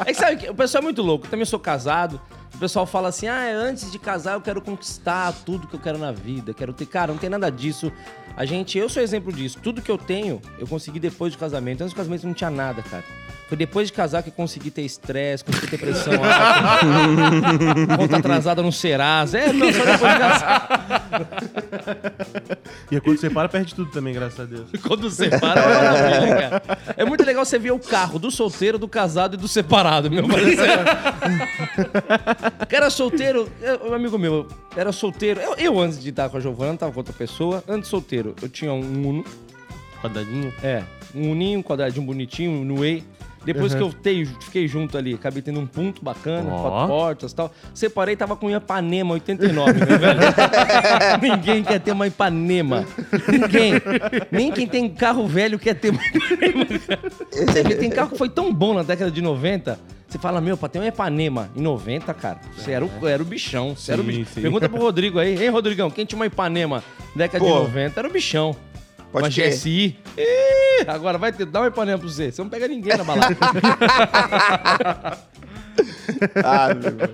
é 0.06 0.14
que 0.14 0.14
sabe, 0.14 0.38
que 0.38 0.50
o 0.50 0.56
pessoal 0.56 0.82
é 0.82 0.86
muito 0.86 1.02
louco. 1.02 1.26
Eu 1.26 1.30
também 1.30 1.46
sou 1.46 1.60
casado. 1.60 2.22
O 2.56 2.58
pessoal 2.58 2.86
fala 2.86 3.10
assim: 3.10 3.28
ah, 3.28 3.52
antes 3.54 3.92
de 3.92 4.00
casar 4.00 4.34
eu 4.34 4.42
quero 4.42 4.62
conquistar 4.62 5.34
tudo 5.46 5.68
que 5.68 5.76
eu 5.76 5.80
quero 5.80 5.98
na 5.98 6.12
vida. 6.12 6.54
Quero 6.54 6.72
ter. 6.74 6.86
Cara, 6.86 7.12
não 7.12 7.20
tem 7.20 7.30
nada 7.30 7.52
disso. 7.52 7.92
A 8.36 8.46
gente, 8.46 8.78
eu 8.78 8.88
sou 8.88 9.04
exemplo 9.04 9.34
disso. 9.34 9.60
Tudo 9.62 9.82
que 9.82 9.92
eu 9.92 9.98
tenho, 9.98 10.42
eu 10.58 10.68
consegui 10.68 11.00
depois 11.00 11.34
do 11.34 11.40
casamento. 11.40 11.82
Antes 11.82 11.94
do 11.94 11.98
casamento 11.98 12.26
não 12.26 12.34
tinha 12.34 12.50
nada, 12.50 12.82
cara. 12.84 13.04
Foi 13.48 13.56
depois 13.58 13.88
de 13.88 13.94
casar 13.94 14.22
que 14.24 14.30
eu 14.30 14.34
consegui 14.34 14.70
ter 14.70 14.82
estresse, 14.82 15.44
consegui 15.44 15.68
ter 15.68 15.78
pressão 15.78 16.14
alta, 16.16 17.96
conta 17.98 18.18
atrasada 18.18 18.62
no 18.62 18.72
Serasa. 18.74 19.38
É, 19.40 19.54
não, 19.54 19.72
só 19.72 19.86
depois 19.86 20.14
de 20.14 20.20
casar. 20.20 20.68
E 22.92 22.96
é 22.98 23.00
quando 23.00 23.18
você 23.18 23.30
para, 23.30 23.48
perde 23.48 23.74
tudo 23.74 23.90
também, 23.92 24.14
graças 24.14 24.40
a 24.40 24.44
Deus. 24.44 24.68
Quando 24.86 25.10
separa, 25.10 25.60
é 25.62 25.66
uma 25.66 25.82
maravilha, 25.82 26.36
cara. 26.60 26.78
É 26.98 27.06
muito 27.06 27.24
legal 27.26 27.46
você 27.46 27.58
ver 27.58 27.72
o 27.72 27.80
carro 27.80 28.20
do 28.20 28.30
solteiro, 28.32 28.78
do 28.78 28.88
casado 28.88 29.36
e 29.36 29.38
do 29.38 29.48
separado, 29.48 30.10
meu 30.12 30.28
parceiro. 30.28 30.58
Cara, 32.68 32.90
solteiro, 32.90 33.50
eu- 33.62 33.90
um 33.90 33.94
amigo 33.94 34.18
meu, 34.18 34.48
era 34.76 34.92
solteiro. 34.92 35.40
Eu, 35.40 35.56
eu, 35.56 35.80
antes 35.80 36.02
de 36.02 36.10
estar 36.10 36.30
com 36.30 36.38
a 36.38 36.40
Giovana, 36.40 36.78
tava 36.78 36.92
com 36.92 37.00
outra 37.00 37.14
pessoa. 37.14 37.64
Antes 37.68 37.90
solteiro, 37.90 38.36
eu 38.42 38.50
tinha 38.50 38.74
um 38.74 39.08
Uno. 39.08 39.26
Quadradinho. 40.02 40.54
É, 40.62 40.84
um 41.16 41.32
Uninho, 41.32 41.60
um 41.60 41.64
quadradinho 41.64 42.06
bonitinho, 42.06 42.64
no 42.64 42.78
Way. 42.80 43.04
Depois 43.54 43.74
que 43.74 43.82
eu 43.82 43.92
tei- 43.94 44.26
fiquei 44.42 44.68
junto 44.68 44.98
ali, 44.98 45.14
acabei 45.14 45.42
tendo 45.42 45.60
um 45.60 45.66
ponto 45.66 46.04
bacana, 46.04 46.50
Ó. 46.54 46.62
quatro 46.70 46.88
portas 46.88 47.32
e 47.32 47.36
tal. 47.36 47.52
Separei, 47.74 48.16
tava 48.16 48.36
com 48.36 48.48
um 48.48 48.56
Ipanema 48.56 49.14
89, 49.14 49.74
meu 49.74 50.00
velho. 50.00 50.20
Ninguém 51.22 51.64
quer 51.64 51.80
ter 51.80 51.92
uma 51.92 52.08
Ipanema. 52.08 52.86
Ninguém. 53.28 53.74
Nem 54.32 54.52
quem 54.52 54.68
tem 54.68 54.90
carro 54.90 55.28
velho 55.28 55.58
quer 55.58 55.74
ter 55.76 55.90
uma 55.92 56.00
Ipanema. 56.04 56.66
cara. 56.80 57.00
Você 57.32 57.64
vê, 57.64 57.76
tem 57.76 57.90
carro 57.90 58.10
que 58.12 58.18
foi 58.18 58.30
tão 58.30 58.54
bom 58.54 58.74
na 58.74 58.84
década 58.84 59.10
de 59.12 59.22
90. 59.22 59.80
Você 60.08 60.18
fala, 60.18 60.40
meu, 60.40 60.56
pra 60.56 60.70
ter 60.70 60.80
um 60.80 60.86
Ipanema 60.86 61.50
em 61.54 61.62
90, 61.62 62.14
cara, 62.14 62.40
você 62.56 62.72
era 62.72 62.86
o, 62.86 63.08
era 63.08 63.22
o 63.22 63.26
bichão. 63.26 63.76
Você 63.76 63.92
era 63.92 64.02
o 64.02 64.06
Sim, 64.06 64.10
bichão. 64.12 64.26
sim. 64.36 64.42
Pergunta 64.42 64.70
pro 64.70 64.80
Rodrigo 64.80 65.20
aí. 65.20 65.44
Hein, 65.44 65.50
Rodrigão, 65.50 65.92
quem 65.92 66.06
tinha 66.06 66.18
uma 66.18 66.26
Ipanema 66.26 66.82
na 67.14 67.24
década 67.24 67.44
de 67.44 67.52
Pô. 67.52 67.60
90 67.60 68.00
era 68.00 68.08
o 68.08 68.12
bichão. 68.12 68.56
Pode 69.22 69.26
uma 69.26 69.32
crer. 69.46 69.54
GSI. 69.54 69.98
Ih, 70.18 70.86
agora 70.88 71.18
vai 71.18 71.32
ter, 71.32 71.46
dá 71.46 71.60
uma 71.62 71.68
Ipanema 71.68 71.98
pra 72.00 72.08
você. 72.08 72.32
Você 72.32 72.42
não 72.42 72.50
pega 72.50 72.68
ninguém 72.68 72.96
na 72.98 73.04
balada. 73.04 73.36
Ah, 76.44 76.74
meu. 76.74 77.10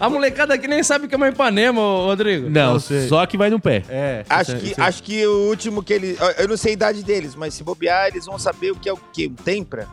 A 0.00 0.08
molecada 0.08 0.54
aqui 0.54 0.66
nem 0.68 0.82
sabe 0.82 1.06
o 1.06 1.08
que 1.08 1.14
é 1.14 1.16
uma 1.16 1.28
Ipanema, 1.28 1.80
ô, 1.80 2.06
Rodrigo. 2.06 2.48
Não, 2.48 2.78
sei. 2.78 3.08
só 3.08 3.24
que 3.26 3.36
vai 3.36 3.50
no 3.50 3.58
pé. 3.60 3.82
É. 3.88 4.24
Acho 4.28 4.52
cê- 4.52 4.58
que, 4.58 4.74
cê- 4.74 4.80
acho 4.80 5.02
que 5.02 5.26
o 5.26 5.48
último 5.48 5.82
que 5.82 5.92
eles. 5.92 6.18
Eu 6.38 6.48
não 6.48 6.56
sei 6.56 6.70
a 6.70 6.74
idade 6.74 7.02
deles, 7.04 7.34
mas 7.34 7.54
se 7.54 7.62
bobear, 7.64 8.08
eles 8.08 8.24
vão 8.26 8.38
saber 8.38 8.70
o 8.72 8.76
que 8.76 8.88
é 8.88 8.92
o 8.92 8.96
quê? 9.12 9.26
Um 9.28 9.34
Tempra? 9.34 9.86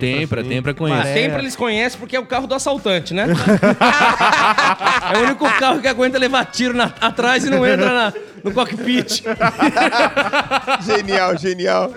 Tem 0.00 0.26
pra, 0.26 0.42
tem 0.42 0.60
pra 0.62 0.74
conhecer. 0.74 1.04
Mas 1.04 1.08
sempre 1.14 1.38
eles 1.40 1.56
conhecem 1.56 1.98
porque 2.00 2.16
é 2.16 2.20
o 2.20 2.26
carro 2.26 2.46
do 2.46 2.54
assaltante, 2.54 3.14
né? 3.14 3.26
é 5.14 5.18
o 5.18 5.22
único 5.22 5.44
carro 5.58 5.80
que 5.80 5.88
aguenta 5.88 6.18
levar 6.18 6.44
tiro 6.46 6.74
na- 6.74 6.92
atrás 7.00 7.44
e 7.44 7.50
não 7.50 7.66
entra 7.66 7.92
na- 7.92 8.12
no 8.42 8.52
cockpit. 8.52 9.22
Genial, 10.84 11.36
genial. 11.38 11.92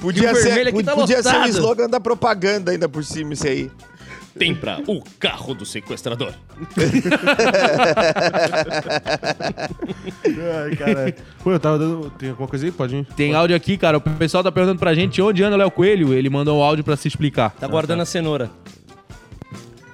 Podia 0.00 0.34
ser, 0.34 0.44
vermelho 0.44 0.68
aqui 0.70 0.82
tá 0.84 0.94
podia 0.94 1.22
ser 1.22 1.36
o 1.36 1.46
slogan 1.46 1.88
da 1.88 1.98
propaganda 2.00 2.70
ainda 2.70 2.88
por 2.88 3.02
cima, 3.04 3.32
isso 3.32 3.46
aí. 3.46 3.70
Tempra, 4.36 4.82
o 4.86 5.02
carro 5.18 5.54
do 5.54 5.64
sequestrador. 5.64 6.32
Ai, 10.26 10.76
caralho. 10.76 11.14
Pô, 11.42 11.52
eu 11.52 11.60
tava 11.60 11.78
dando. 11.78 12.10
Tem 12.10 12.30
alguma 12.30 12.48
coisa 12.48 12.66
aí? 12.66 12.72
Pode 12.72 12.96
ir. 12.96 13.04
Tem 13.16 13.34
áudio 13.34 13.56
aqui, 13.56 13.76
cara. 13.76 13.98
O 13.98 14.00
pessoal 14.00 14.42
tá 14.42 14.50
perguntando 14.52 14.78
pra 14.78 14.94
gente 14.94 15.20
onde 15.22 15.42
anda 15.42 15.56
o 15.56 15.58
Léo 15.58 15.70
Coelho. 15.70 16.12
Ele 16.12 16.30
mandou 16.30 16.58
um 16.58 16.62
áudio 16.62 16.84
pra 16.84 16.96
se 16.96 17.08
explicar. 17.08 17.50
Tá 17.50 17.66
guardando 17.66 18.02
a 18.02 18.06
cenoura. 18.06 18.50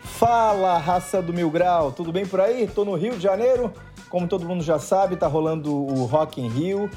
Fala, 0.02 0.78
raça 0.78 1.20
do 1.20 1.32
Mil 1.32 1.50
Grau, 1.50 1.90
tudo 1.92 2.12
bem 2.12 2.24
por 2.24 2.40
aí? 2.40 2.68
Tô 2.68 2.84
no 2.84 2.94
Rio 2.94 3.16
de 3.16 3.22
Janeiro, 3.22 3.72
como 4.08 4.28
todo 4.28 4.46
mundo 4.46 4.62
já 4.62 4.78
sabe, 4.78 5.16
tá 5.16 5.26
rolando 5.26 5.74
o 5.74 6.04
Rock 6.04 6.40
in 6.40 6.48
Rio. 6.48 6.88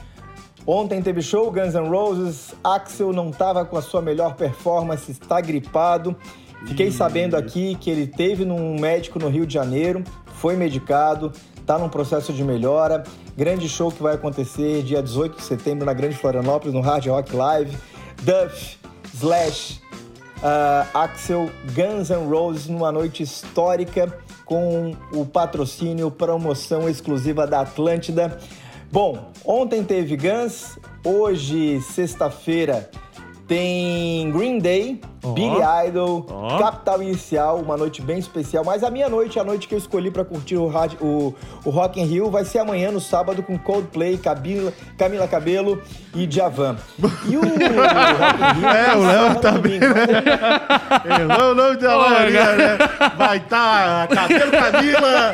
Ontem 0.68 1.02
teve 1.02 1.22
show 1.22 1.50
Guns 1.50 1.76
N' 1.76 1.88
Roses, 1.88 2.54
Axel 2.62 3.14
não 3.14 3.32
tava 3.32 3.64
com 3.64 3.78
a 3.78 3.82
sua 3.82 4.02
melhor 4.02 4.36
performance, 4.36 5.10
está 5.10 5.40
gripado. 5.40 6.14
Fiquei 6.66 6.92
sabendo 6.92 7.38
aqui 7.38 7.76
que 7.76 7.90
ele 7.90 8.06
teve 8.06 8.44
num 8.44 8.78
médico 8.78 9.18
no 9.18 9.30
Rio 9.30 9.46
de 9.46 9.54
Janeiro, 9.54 10.04
foi 10.26 10.58
medicado, 10.58 11.32
tá 11.66 11.80
num 11.80 11.88
processo 11.88 12.34
de 12.34 12.44
melhora. 12.44 13.04
Grande 13.38 13.70
show 13.70 13.90
que 13.90 14.04
vai 14.04 14.16
acontecer 14.16 14.84
dia 14.84 15.02
18 15.02 15.38
de 15.38 15.44
setembro 15.44 15.86
na 15.86 15.94
Grande 15.94 16.18
Florianópolis, 16.18 16.74
no 16.74 16.82
Hard 16.82 17.06
Rock 17.06 17.34
Live. 17.34 17.78
Duff, 18.24 18.78
Slash, 19.14 19.80
ah, 20.44 20.86
Axel 20.94 21.50
Guns 21.74 22.10
N' 22.10 22.28
Roses 22.30 22.68
numa 22.68 22.92
noite 22.92 23.24
histórica 23.24 24.14
com 24.44 24.94
o 25.14 25.26
patrocínio 25.26 26.12
promoção 26.12 26.90
exclusiva 26.90 27.48
da 27.48 27.62
Atlântida. 27.62 28.38
Bom, 28.92 29.32
ontem 29.46 29.84
teve 29.84 30.16
Guns, 30.16 30.78
hoje, 31.04 31.82
sexta-feira, 31.82 32.90
tem 33.48 34.30
Green 34.32 34.60
Day, 34.60 35.00
Billy 35.34 35.60
Idol. 35.88 36.26
Capital 36.60 37.02
Inicial, 37.04 37.58
uma 37.60 37.78
noite 37.78 38.02
bem 38.02 38.18
especial. 38.18 38.64
Mas 38.66 38.84
a 38.84 38.90
minha 38.90 39.08
noite, 39.10 39.40
a 39.40 39.44
noite 39.44 39.68
que 39.68 39.74
eu 39.76 39.78
escolhi 39.78 40.10
pra 40.12 40.24
curtir 40.26 40.56
o, 40.58 40.68
rádio- 40.68 40.98
o, 41.02 41.36
o 41.66 41.70
Rock 41.70 42.00
in 42.00 42.06
Rio, 42.06 42.30
vai 42.30 42.44
ser 42.46 42.60
amanhã, 42.60 42.92
no 42.92 43.00
sábado, 43.00 43.42
com 43.44 43.58
Coldplay, 43.58 44.18
Camila, 44.18 44.74
Camila 44.98 45.28
Cabelo 45.28 45.82
e 46.16 46.26
Djavan. 46.28 46.78
E 47.28 47.38
o 47.38 47.42
Rock 47.44 47.64
in 47.64 48.60
Rio... 48.60 48.68
É, 48.68 48.96
o 48.96 49.00
Léo 49.08 49.36
tá 49.42 49.52
domingo. 49.52 49.86
Errou 51.06 51.52
o 51.52 51.56
nome 51.56 51.78
da 51.78 51.98
Maria, 51.98 52.56
né? 52.56 52.78
Vai 53.18 53.40
tá 53.42 54.08
Cabelo 54.14 54.52
Camila, 54.52 55.34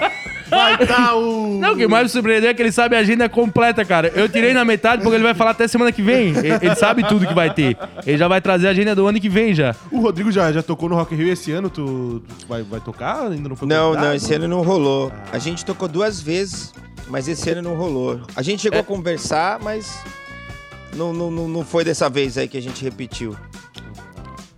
vai 0.50 0.78
tá 0.86 1.16
o... 1.16 1.60
Não, 1.60 1.74
o 1.74 1.78
que 1.78 1.88
mais 1.88 2.04
me 2.04 2.10
surpreendeu 2.10 2.50
é 2.50 2.54
que 2.54 2.62
ele 2.62 2.72
sabe 2.72 2.96
a 2.96 3.00
agenda 3.00 3.28
completa, 3.30 3.84
cara. 3.86 4.12
Eu 4.16 4.28
tirei 4.30 4.54
na 4.54 4.64
metade 4.66 5.02
porque 5.02 5.16
ele 5.16 5.24
vai 5.24 5.34
falar 5.34 5.52
até 5.52 5.68
semana 5.68 5.92
que 5.92 6.02
vem. 6.02 6.30
Ele, 6.30 6.58
ele 6.62 6.76
sabe 6.76 7.04
tudo 7.08 7.26
que 7.28 7.34
vai 7.34 7.54
ter. 7.54 7.78
Ele 8.06 8.18
já 8.18 8.28
vai 8.28 8.42
trazer 8.42 8.68
a 8.68 8.72
agenda 8.72 8.96
do 8.96 9.06
ano 9.08 9.20
que 9.20 9.30
vem 9.30 9.54
já. 9.54 9.76
O 9.92 10.00
Rodrigo 10.02 10.32
já, 10.32 10.52
já 10.52 10.62
tocou 10.64 10.90
no 10.90 10.96
Rock 10.96 11.14
in 11.14 11.18
Rio 11.18 11.32
esse 11.34 11.52
ano, 11.52 11.70
tu, 11.70 12.22
tu 12.40 12.48
vai, 12.48 12.64
vai 12.64 12.80
tocar? 12.80 13.32
Ainda 13.32 13.50
não 13.50 13.56
foi 13.56 13.68
Não, 13.68 13.88
convidado? 13.90 14.08
não, 14.08 14.16
esse 14.16 14.34
ano 14.34 14.48
não 14.48 14.62
rolou. 14.62 15.12
A 15.32 15.38
gente 15.38 15.64
tocou 15.66 15.88
duas 15.88 16.22
vezes, 16.22 16.74
mas 17.08 17.28
esse 17.28 17.50
ano 17.50 17.62
não 17.62 17.76
rolou. 17.76 18.22
A 18.36 18.42
gente 18.42 18.62
chegou 18.62 18.80
a 18.80 18.84
conversar, 18.84 19.60
mas 19.62 20.04
não, 20.96 21.14
não, 21.14 21.32
não, 21.32 21.48
não 21.48 21.66
foi 21.66 21.84
dessa 21.84 22.10
vez 22.10 22.38
aí 22.38 22.48
que 22.48 22.58
a 22.58 22.62
gente 22.62 22.84
repetiu. 22.84 23.36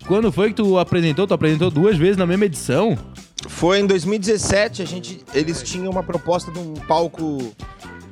Quando 0.07 0.31
foi 0.31 0.49
que 0.49 0.55
tu 0.55 0.77
apresentou? 0.77 1.25
Tu 1.25 1.33
apresentou 1.33 1.71
duas 1.71 1.97
vezes 1.97 2.15
na 2.17 2.27
mesma 2.27 2.45
edição? 2.45 2.95
Foi 3.47 3.79
em 3.79 3.85
2017, 3.87 4.81
a 4.81 4.85
gente, 4.85 5.23
eles 5.33 5.61
tinham 5.63 5.91
uma 5.91 6.03
proposta 6.03 6.51
de 6.51 6.59
um 6.59 6.73
palco. 6.73 7.53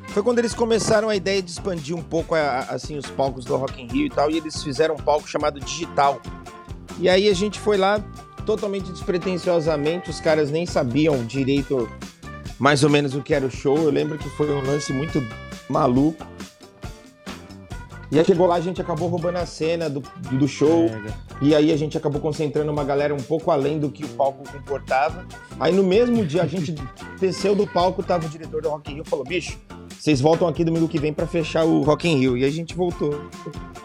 Foi 0.10 0.22
quando 0.22 0.40
eles 0.40 0.54
começaram 0.54 1.10
a 1.10 1.16
ideia 1.16 1.42
de 1.42 1.50
expandir 1.52 1.96
um 1.96 2.04
pouco 2.04 2.36
a- 2.36 2.40
a- 2.40 2.60
assim 2.76 2.98
os 2.98 3.08
palcos 3.08 3.44
do 3.46 3.56
Rock 3.58 3.82
in 3.82 3.88
Rio 3.88 4.06
e 4.06 4.10
tal, 4.10 4.30
e 4.30 4.38
eles 4.38 4.62
fizeram 4.64 4.96
um 4.96 5.00
palco 5.00 5.28
chamado 5.28 5.60
Digital. 5.60 6.22
E 7.00 7.10
aí 7.10 7.28
a 7.30 7.34
gente 7.34 7.60
foi 7.60 7.78
lá 7.78 8.00
totalmente 8.46 8.92
despretensiosamente, 8.92 10.10
os 10.10 10.20
caras 10.20 10.52
nem 10.52 10.66
sabiam 10.66 11.26
direito 11.26 11.90
mais 12.60 12.84
ou 12.84 12.90
menos 12.90 13.16
o 13.16 13.22
que 13.22 13.34
era 13.34 13.46
o 13.46 13.52
show. 13.52 13.76
Eu 13.78 13.90
lembro 13.90 14.18
que 14.18 14.30
foi 14.30 14.50
um 14.52 14.62
lance 14.62 14.94
muito 14.94 15.22
maluco. 15.68 16.26
E 18.14 18.20
aí 18.20 18.24
chegou 18.24 18.46
lá, 18.46 18.54
a 18.54 18.60
gente 18.60 18.80
acabou 18.80 19.08
roubando 19.08 19.40
a 19.40 19.46
cena 19.48 19.90
do, 19.90 20.00
do 20.34 20.48
show. 20.48 20.86
E 21.42 21.56
aí 21.56 21.72
a 21.72 21.76
gente 21.76 21.98
acabou 21.98 22.22
concentrando 22.22 22.72
uma 22.72 22.84
galera 22.84 23.12
um 23.12 23.18
pouco 23.18 23.50
além 23.50 23.80
do 23.80 23.90
que 23.90 24.06
o 24.06 24.08
palco 24.10 24.44
comportava. 24.52 25.26
Aí 25.60 25.74
no 25.74 25.84
mesmo 25.84 26.24
dia 26.24 26.44
a 26.44 26.46
gente 26.46 26.76
desceu 27.20 27.56
do 27.56 27.66
palco, 27.66 28.04
tava 28.04 28.28
o 28.28 28.30
diretor 28.30 28.62
do 28.62 28.70
Rock 28.70 28.92
in 28.92 28.94
Rio 28.94 29.04
e 29.04 29.10
falou: 29.10 29.26
"Bicho, 29.26 29.58
vocês 30.00 30.22
voltam 30.22 30.48
aqui 30.48 30.64
domingo 30.64 30.88
que 30.88 31.00
vem 31.00 31.12
pra 31.12 31.26
fechar 31.26 31.66
o 31.66 31.82
Rock 31.82 32.08
in 32.08 32.20
Rio". 32.20 32.38
E 32.38 32.46
a 32.46 32.52
gente 32.52 32.76
voltou. 32.76 33.20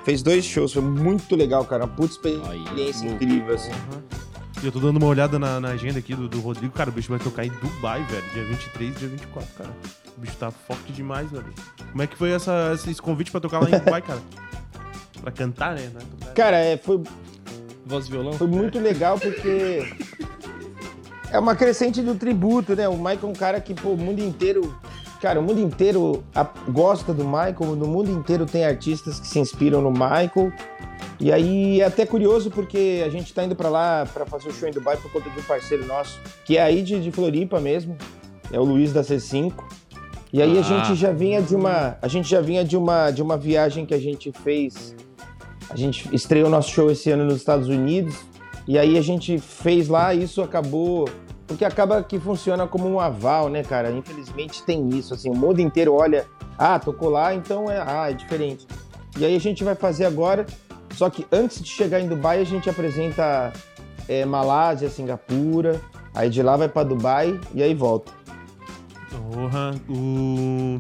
Fez 0.05 0.23
dois 0.23 0.45
shows, 0.45 0.75
foi 0.75 0.83
muito 0.83 1.35
legal, 1.35 1.65
cara, 1.65 1.87
uma 1.87 1.95
puta 1.97 2.13
experiência 2.13 3.07
incrível 3.09 3.55
assim. 3.55 3.73
E 3.73 4.18
Eu 4.63 4.73
tô 4.73 4.81
dando 4.81 4.97
uma 4.97 5.07
olhada 5.07 5.39
na, 5.39 5.61
na 5.61 5.69
agenda 5.69 6.01
aqui 6.01 6.15
do, 6.15 6.29
do 6.29 6.41
Rodrigo. 6.41 6.73
Cara, 6.75 6.91
o 6.91 6.93
bicho 6.93 7.11
vai 7.11 7.19
tocar 7.19 7.45
em 7.45 7.51
Dubai, 7.51 8.03
velho. 8.05 8.25
Dia 8.33 8.45
23 8.45 8.91
e 8.91 8.99
dia 8.99 9.09
24, 9.09 9.49
cara. 9.57 9.71
O 10.17 10.21
bicho 10.21 10.37
tá 10.37 10.51
forte 10.51 10.93
demais, 10.93 11.31
velho. 11.31 11.47
Como 11.91 12.03
é 12.03 12.07
que 12.07 12.17
foi 12.17 12.33
essa, 12.33 12.73
esse 12.75 13.01
convite 13.01 13.31
pra 13.31 13.41
tocar 13.41 13.61
lá 13.61 13.69
em 13.69 13.79
Dubai, 13.79 14.03
cara? 14.03 14.21
Pra 15.21 15.33
cantar, 15.33 15.75
né? 15.75 15.91
É. 16.21 16.31
Cara, 16.33 16.57
é, 16.59 16.77
foi, 16.77 17.03
Voz 17.85 18.07
e 18.07 18.11
violão. 18.11 18.35
foi 18.35 18.47
muito 18.47 18.79
legal 18.79 19.19
porque 19.19 19.93
é 21.33 21.39
uma 21.41 21.57
crescente 21.57 22.01
do 22.01 22.15
tributo, 22.15 22.77
né? 22.77 22.89
O 22.89 22.97
Michael 22.97 23.19
é 23.23 23.27
um 23.27 23.33
cara 23.33 23.61
que, 23.61 23.75
pô, 23.75 23.91
o 23.91 23.97
mundo 23.97 24.21
inteiro. 24.21 24.77
Cara, 25.21 25.41
o 25.41 25.43
mundo 25.43 25.59
inteiro 25.59 26.23
gosta 26.69 27.13
do 27.13 27.25
Michael, 27.25 27.75
no 27.75 27.89
mundo 27.89 28.13
inteiro 28.13 28.47
tem 28.47 28.65
artistas 28.65 29.19
que 29.19 29.27
se 29.27 29.41
inspiram 29.41 29.83
no 29.83 29.91
Michael. 29.91 30.53
E 31.21 31.33
aí 31.33 31.81
é 31.81 31.85
até 31.85 32.07
curioso 32.07 32.51
porque 32.51 33.03
a 33.05 33.09
gente 33.09 33.35
tá 33.35 33.43
indo 33.45 33.57
pra 33.57 33.69
lá 33.69 34.07
pra 34.13 34.25
fazer 34.25 34.49
o 34.49 34.53
show 34.53 34.69
em 34.69 34.73
Dubai 34.73 34.97
por 34.97 35.11
conta 35.11 35.29
de 35.31 35.39
um 35.39 35.43
parceiro 35.43 35.85
nosso, 35.85 36.19
que 36.45 36.57
é 36.57 36.63
aí 36.63 36.81
de, 36.83 37.01
de 37.01 37.11
Floripa 37.11 37.59
mesmo, 37.61 37.97
é 38.53 38.59
o 38.61 38.65
Luiz 38.65 38.93
da 38.93 39.03
C5. 39.03 39.53
E 40.33 40.41
aí 40.41 40.57
a 40.57 40.61
Ah. 40.61 40.63
gente 40.63 40.95
já 40.95 41.11
vinha 41.11 41.43
de 41.43 41.57
uma, 41.57 41.97
a 42.01 42.07
gente 42.09 42.29
já 42.29 42.41
vinha 42.41 42.65
de 42.65 42.77
uma 42.77 43.11
de 43.11 43.23
uma 43.23 43.37
viagem 43.37 43.85
que 43.85 43.95
a 43.95 43.99
gente 43.99 44.31
fez. 44.45 44.95
A 45.71 45.77
gente 45.77 46.09
estreou 46.15 46.49
nosso 46.49 46.71
show 46.71 46.91
esse 46.91 47.11
ano 47.11 47.25
nos 47.25 47.37
Estados 47.37 47.69
Unidos 47.69 48.15
e 48.67 48.79
aí 48.79 48.97
a 48.97 49.03
gente 49.03 49.39
fez 49.39 49.89
lá, 49.89 50.15
isso 50.15 50.41
acabou 50.41 51.09
porque 51.47 51.65
acaba 51.65 52.03
que 52.03 52.19
funciona 52.21 52.67
como 52.67 52.87
um 52.89 53.01
aval, 53.01 53.49
né, 53.49 53.63
cara? 53.65 53.91
Infelizmente 53.91 54.63
tem 54.63 54.87
isso, 54.91 55.15
assim, 55.15 55.31
o 55.31 55.35
mundo 55.35 55.61
inteiro 55.61 55.95
olha, 55.95 56.27
ah, 56.59 56.79
tocou 56.79 57.09
lá, 57.09 57.35
então 57.35 57.71
é, 57.71 57.83
ah, 57.85 58.11
é 58.11 58.13
diferente. 58.13 58.67
E 59.19 59.25
aí 59.25 59.35
a 59.35 59.41
gente 59.41 59.65
vai 59.65 59.75
fazer 59.75 60.05
agora, 60.05 60.45
só 60.99 61.09
que 61.09 61.25
antes 61.31 61.63
de 61.63 61.69
chegar 61.69 62.01
em 62.01 62.09
Dubai 62.09 62.41
a 62.41 62.45
gente 62.45 62.69
apresenta 62.69 63.53
é, 64.09 64.25
Malásia, 64.25 64.91
Singapura, 64.91 65.81
aí 66.13 66.29
de 66.29 66.43
lá 66.43 66.57
vai 66.57 66.69
pra 66.69 66.83
Dubai 66.83 67.39
e 67.55 67.63
aí 67.63 67.73
volta. 67.73 68.11
Porra, 69.33 69.77
o. 69.89 70.77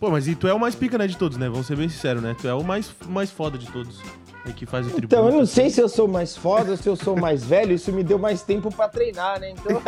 Pô, 0.00 0.10
mas 0.10 0.26
e 0.26 0.34
tu 0.34 0.48
é 0.48 0.52
o 0.52 0.58
mais 0.58 0.74
pica, 0.74 0.98
né, 0.98 1.06
de 1.06 1.16
todos, 1.16 1.38
né? 1.38 1.48
Vamos 1.48 1.68
ser 1.68 1.76
bem 1.76 1.88
sinceros, 1.88 2.20
né? 2.20 2.34
Tu 2.40 2.48
é 2.48 2.54
o 2.54 2.64
mais, 2.64 2.90
mais 3.06 3.30
foda 3.30 3.56
de 3.56 3.68
todos. 3.68 4.00
Aí 4.44 4.52
que 4.52 4.66
faz 4.66 4.84
o 4.84 4.90
tributo. 4.90 5.14
Então, 5.14 5.28
eu 5.28 5.32
não 5.32 5.46
sei 5.46 5.70
se 5.70 5.80
eu 5.80 5.88
sou 5.88 6.08
mais 6.08 6.36
foda 6.36 6.72
ou 6.72 6.76
se 6.76 6.88
eu 6.88 6.96
sou 6.96 7.14
mais 7.14 7.44
velho, 7.44 7.72
isso 7.72 7.92
me 7.92 8.02
deu 8.02 8.18
mais 8.18 8.42
tempo 8.42 8.68
pra 8.68 8.88
treinar, 8.88 9.38
né? 9.38 9.50
Então. 9.50 9.80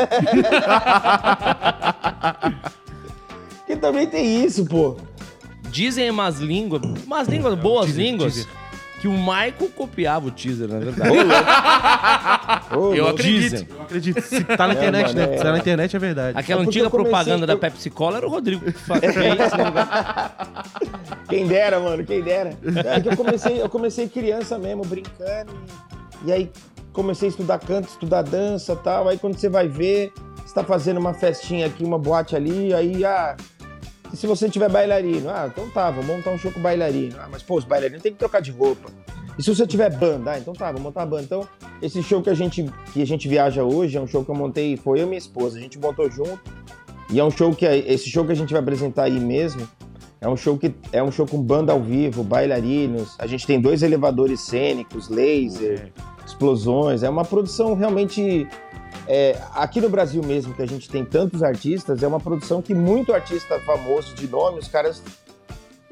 que 3.66 3.74
também 3.74 4.06
tem 4.06 4.44
isso, 4.44 4.64
pô. 4.66 4.96
Dizem 5.68 6.08
umas 6.08 6.38
línguas, 6.38 6.80
umas 7.04 7.26
línguas, 7.26 7.58
boas 7.58 7.86
dizem, 7.86 8.12
línguas, 8.12 8.34
dizem. 8.34 8.63
Que 9.04 9.08
o 9.08 9.12
Michael 9.12 9.70
copiava 9.76 10.28
o 10.28 10.30
teaser, 10.30 10.66
na 10.66 10.78
verdade. 10.78 11.10
Ô, 12.74 12.94
Eu 12.94 13.06
acredito. 13.08 13.66
Eu 13.70 13.82
acredito. 13.82 14.18
Se 14.22 14.42
tá 14.44 14.66
na 14.66 14.72
É, 14.72 14.76
internet, 14.78 15.06
mano, 15.08 15.18
né? 15.28 15.34
é. 15.34 15.36
Se 15.36 15.42
tá 15.44 15.52
na 15.52 15.58
internet 15.58 15.94
é 15.94 15.98
verdade. 15.98 16.38
Aquela 16.38 16.62
É 16.62 16.64
porque 16.64 16.78
antiga 16.78 16.86
eu 16.86 16.90
comecei- 16.90 17.10
propaganda 17.12 17.46
da 17.46 17.52
eu- 17.52 17.58
Pepsi 17.58 17.90
Cola 17.90 18.16
era 18.16 18.26
o 18.26 18.30
Rodrigo 18.30 18.64
que 18.64 18.72
fa- 18.72 18.98
fez. 18.98 19.14
né? 19.14 19.36
Quem 21.28 21.46
dera, 21.46 21.78
mano, 21.80 22.02
quem 22.02 22.22
dera. 22.22 22.56
É 22.94 23.00
que 23.00 23.08
eu 23.10 23.16
comecei, 23.16 23.60
eu 23.60 23.68
comecei 23.68 24.08
criança 24.08 24.58
mesmo, 24.58 24.84
brincando. 24.86 25.52
E, 26.24 26.28
e 26.28 26.32
aí 26.32 26.50
comecei 26.92 27.28
a 27.28 27.30
estudar 27.30 27.58
canto, 27.58 27.88
estudar 27.88 28.22
dança 28.22 28.72
e 28.72 28.76
tal. 28.76 29.08
Aí 29.08 29.18
quando 29.18 29.36
você 29.36 29.50
vai 29.50 29.68
ver, 29.68 30.12
você 30.46 30.54
tá 30.54 30.64
fazendo 30.64 30.98
uma 30.98 31.12
festinha 31.12 31.66
aqui, 31.66 31.84
uma 31.84 31.98
boate 31.98 32.34
ali, 32.34 32.72
aí, 32.72 33.04
ah. 33.04 33.36
E 34.14 34.16
se 34.16 34.28
você 34.28 34.48
tiver 34.48 34.70
bailarino? 34.70 35.28
Ah, 35.28 35.50
então 35.52 35.68
tá, 35.70 35.90
vou 35.90 36.04
montar 36.04 36.30
um 36.30 36.38
show 36.38 36.52
com 36.52 36.60
bailarino. 36.60 37.16
Ah, 37.18 37.26
mas 37.28 37.42
pô, 37.42 37.58
os 37.58 37.64
bailarinos 37.64 38.00
tem 38.00 38.12
que 38.12 38.18
trocar 38.18 38.40
de 38.40 38.52
roupa. 38.52 38.88
E 39.36 39.42
se 39.42 39.52
você 39.52 39.66
tiver 39.66 39.90
banda? 39.90 40.30
Ah, 40.30 40.38
então 40.38 40.54
tá, 40.54 40.70
vou 40.70 40.80
montar 40.80 41.02
a 41.02 41.06
banda. 41.06 41.24
Então, 41.24 41.48
esse 41.82 42.00
show 42.00 42.22
que 42.22 42.30
a 42.30 42.34
gente, 42.34 42.64
que 42.92 43.02
a 43.02 43.04
gente 43.04 43.26
viaja 43.26 43.64
hoje 43.64 43.98
é 43.98 44.00
um 44.00 44.06
show 44.06 44.24
que 44.24 44.30
eu 44.30 44.34
montei, 44.36 44.76
foi 44.76 45.00
eu 45.00 45.02
e 45.02 45.06
minha 45.06 45.18
esposa, 45.18 45.58
a 45.58 45.60
gente 45.60 45.80
montou 45.80 46.08
junto. 46.08 46.38
E 47.10 47.18
é 47.18 47.24
um 47.24 47.30
show 47.30 47.52
que, 47.52 47.66
esse 47.66 48.08
show 48.08 48.24
que 48.24 48.30
a 48.30 48.36
gente 48.36 48.52
vai 48.52 48.62
apresentar 48.62 49.02
aí 49.02 49.18
mesmo, 49.18 49.68
é 50.20 50.28
um 50.28 50.36
show 50.36 50.56
que 50.56 50.72
é 50.92 51.02
um 51.02 51.10
show 51.10 51.26
com 51.26 51.42
banda 51.42 51.72
ao 51.72 51.82
vivo, 51.82 52.22
bailarinos. 52.22 53.16
A 53.18 53.26
gente 53.26 53.44
tem 53.44 53.60
dois 53.60 53.82
elevadores 53.82 54.42
cênicos, 54.42 55.08
laser, 55.08 55.92
explosões. 56.24 57.02
É 57.02 57.10
uma 57.10 57.24
produção 57.24 57.74
realmente 57.74 58.46
é, 59.06 59.36
aqui 59.54 59.80
no 59.80 59.88
Brasil 59.88 60.22
mesmo 60.22 60.54
que 60.54 60.62
a 60.62 60.66
gente 60.66 60.88
tem 60.88 61.04
tantos 61.04 61.42
artistas. 61.42 62.02
É 62.02 62.06
uma 62.06 62.20
produção 62.20 62.62
que 62.62 62.74
muito 62.74 63.12
artista 63.12 63.58
famoso 63.60 64.14
de 64.14 64.26
nome, 64.28 64.58
os 64.58 64.68
caras 64.68 65.02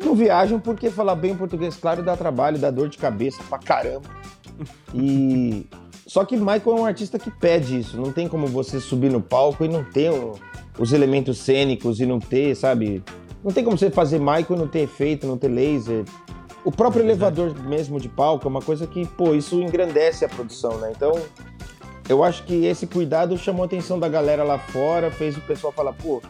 não 0.03 0.15
viajam 0.15 0.59
porque 0.59 0.91
falar 0.91 1.15
bem 1.15 1.37
português 1.37 1.77
claro 1.77 2.03
dá 2.03 2.17
trabalho, 2.17 2.59
dá 2.59 2.71
dor 2.71 2.89
de 2.89 2.99
cabeça 2.99 3.43
pra 3.49 3.59
caramba. 3.59 4.09
E 4.95 5.67
só 6.07 6.25
que 6.25 6.37
Michael 6.37 6.63
é 6.67 6.81
um 6.81 6.85
artista 6.87 7.19
que 7.19 7.31
pede 7.31 7.79
isso. 7.79 7.97
Não 7.97 8.13
tem 8.13 8.29
como 8.29 8.47
você 8.47 8.81
subir 8.81 9.11
no 9.11 9.21
palco 9.21 9.65
e 9.65 9.69
não 9.69 9.85
ter 9.85 10.11
o- 10.11 10.35
os 10.79 10.93
elementos 10.93 11.39
cênicos 11.39 12.01
e 12.01 12.07
não 12.07 12.19
ter, 12.19 12.55
sabe? 12.57 13.03
Não 13.45 13.51
tem 13.53 13.65
como 13.65 13.77
você 13.79 13.91
fazer 13.91 14.19
Michael 14.19 14.47
e 14.51 14.57
não 14.57 14.69
ter 14.69 14.81
efeito, 14.81 15.27
não 15.27 15.37
ter 15.39 15.49
laser. 15.49 16.05
O 16.65 16.71
próprio 16.71 17.03
elevador 17.03 17.55
mesmo 17.65 17.99
de 17.99 18.09
palco 18.09 18.47
é 18.47 18.49
uma 18.49 18.61
coisa 18.63 18.87
que, 18.87 19.05
pô, 19.07 19.35
isso 19.35 19.61
engrandece 19.61 20.25
a 20.25 20.29
produção, 20.29 20.79
né? 20.79 20.93
Então, 20.95 21.13
eu 22.09 22.23
acho 22.25 22.43
que 22.45 22.65
esse 22.67 22.87
cuidado 22.87 23.37
chamou 23.39 23.63
a 23.63 23.67
atenção 23.67 23.99
da 23.99 24.09
galera 24.09 24.43
lá 24.45 24.59
fora, 24.59 25.11
fez 25.11 25.37
o 25.37 25.41
pessoal 25.41 25.73
falar, 25.73 25.93
pô, 25.93 26.23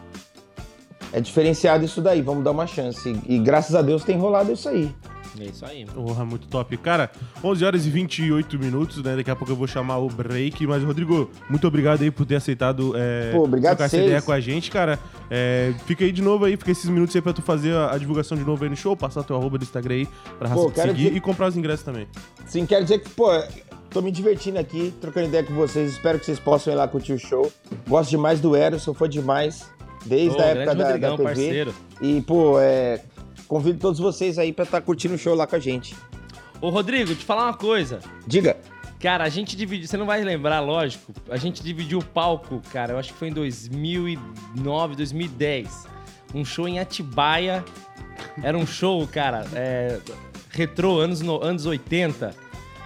é 1.11 1.19
diferenciado 1.21 1.85
isso 1.85 2.01
daí, 2.01 2.21
vamos 2.21 2.43
dar 2.43 2.51
uma 2.51 2.65
chance. 2.67 3.15
E, 3.27 3.37
graças 3.39 3.75
a 3.75 3.81
Deus 3.81 4.03
tem 4.03 4.17
rolado 4.17 4.51
isso 4.51 4.67
aí. 4.69 4.93
É 5.39 5.45
isso 5.45 5.65
aí. 5.65 5.83
Porra, 5.85 6.23
muito 6.23 6.45
top. 6.47 6.77
Cara, 6.77 7.09
11 7.43 7.65
horas 7.65 7.85
e 7.87 7.89
28 7.89 8.59
minutos, 8.59 9.01
né? 9.01 9.15
Daqui 9.15 9.31
a 9.31 9.35
pouco 9.35 9.51
eu 9.51 9.55
vou 9.55 9.65
chamar 9.65 9.97
o 9.97 10.07
break. 10.07 10.65
Mas, 10.67 10.83
Rodrigo, 10.83 11.31
muito 11.49 11.67
obrigado 11.67 12.03
aí 12.03 12.11
por 12.11 12.23
ter 12.23 12.35
aceitado 12.35 12.93
é, 12.95 13.31
Pô, 13.31 13.43
obrigado 13.43 13.71
trocar 13.77 13.85
essa 13.85 13.95
vocês. 13.97 14.05
ideia 14.05 14.21
com 14.21 14.31
a 14.31 14.39
gente, 14.39 14.69
cara. 14.69 14.99
É, 15.31 15.73
fica 15.87 16.05
aí 16.05 16.11
de 16.11 16.21
novo 16.21 16.45
aí, 16.45 16.55
fica 16.55 16.69
esses 16.69 16.87
minutos 16.87 17.15
aí 17.15 17.21
pra 17.21 17.33
tu 17.33 17.41
fazer 17.41 17.73
a, 17.75 17.93
a 17.93 17.97
divulgação 17.97 18.37
de 18.37 18.43
novo 18.43 18.63
aí 18.63 18.69
no 18.69 18.75
show, 18.75 18.95
passar 18.95 19.23
teu 19.23 19.35
arroba 19.35 19.57
do 19.57 19.63
Instagram 19.63 19.95
aí 19.95 20.07
pra 20.37 20.49
raça 20.49 20.61
Pô, 20.61 20.69
te 20.69 20.75
quero 20.75 20.89
seguir 20.89 21.03
dizer- 21.05 21.15
e 21.17 21.19
comprar 21.19 21.47
os 21.47 21.57
ingressos 21.57 21.83
também. 21.83 22.07
Sim, 22.45 22.67
quero 22.67 22.83
dizer 22.83 22.99
que, 22.99 23.09
pô, 23.09 23.31
tô 23.93 24.01
me 24.01 24.11
divertindo 24.11 24.57
aqui, 24.59 24.93
trocando 24.99 25.27
ideia 25.27 25.43
com 25.43 25.53
vocês. 25.53 25.91
Espero 25.91 26.19
que 26.19 26.25
vocês 26.25 26.39
possam 26.39 26.73
ir 26.73 26.75
lá 26.75 26.87
curtir 26.87 27.13
o 27.13 27.19
show. 27.19 27.51
Gosto 27.87 28.09
demais 28.09 28.39
do 28.39 28.55
Eros, 28.55 28.81
sou 28.83 28.93
fã 28.93 29.07
demais. 29.07 29.69
Desde 30.05 30.37
Ô, 30.37 30.41
a 30.41 30.45
época 30.45 30.75
da, 30.75 30.97
da 30.97 31.11
TV. 31.11 31.23
parceiro. 31.23 31.73
E, 32.01 32.21
pô, 32.21 32.59
é, 32.59 33.01
convido 33.47 33.79
todos 33.79 33.99
vocês 33.99 34.37
aí 34.37 34.51
pra 34.51 34.63
estar 34.65 34.81
curtindo 34.81 35.13
o 35.15 35.17
show 35.17 35.33
lá 35.35 35.47
com 35.47 35.55
a 35.55 35.59
gente. 35.59 35.95
Ô, 36.59 36.69
Rodrigo, 36.69 37.13
te 37.15 37.23
falar 37.23 37.45
uma 37.45 37.53
coisa. 37.53 37.99
Diga. 38.27 38.57
Cara, 38.99 39.25
a 39.25 39.29
gente 39.29 39.55
dividiu, 39.55 39.87
você 39.87 39.97
não 39.97 40.05
vai 40.05 40.23
lembrar, 40.23 40.61
lógico. 40.61 41.11
A 41.29 41.35
gente 41.37 41.61
dividiu 41.61 41.99
o 41.99 42.03
palco, 42.05 42.61
cara, 42.71 42.93
eu 42.93 42.97
acho 42.97 43.11
que 43.11 43.19
foi 43.19 43.27
em 43.27 43.33
2009, 43.33 44.95
2010. 44.95 45.85
Um 46.33 46.43
show 46.45 46.67
em 46.67 46.79
Atibaia. 46.79 47.63
Era 48.41 48.57
um 48.57 48.65
show, 48.65 49.05
cara, 49.07 49.45
é, 49.53 49.99
retrô, 50.51 50.99
anos, 50.99 51.19
no- 51.21 51.43
anos 51.43 51.65
80. 51.65 52.33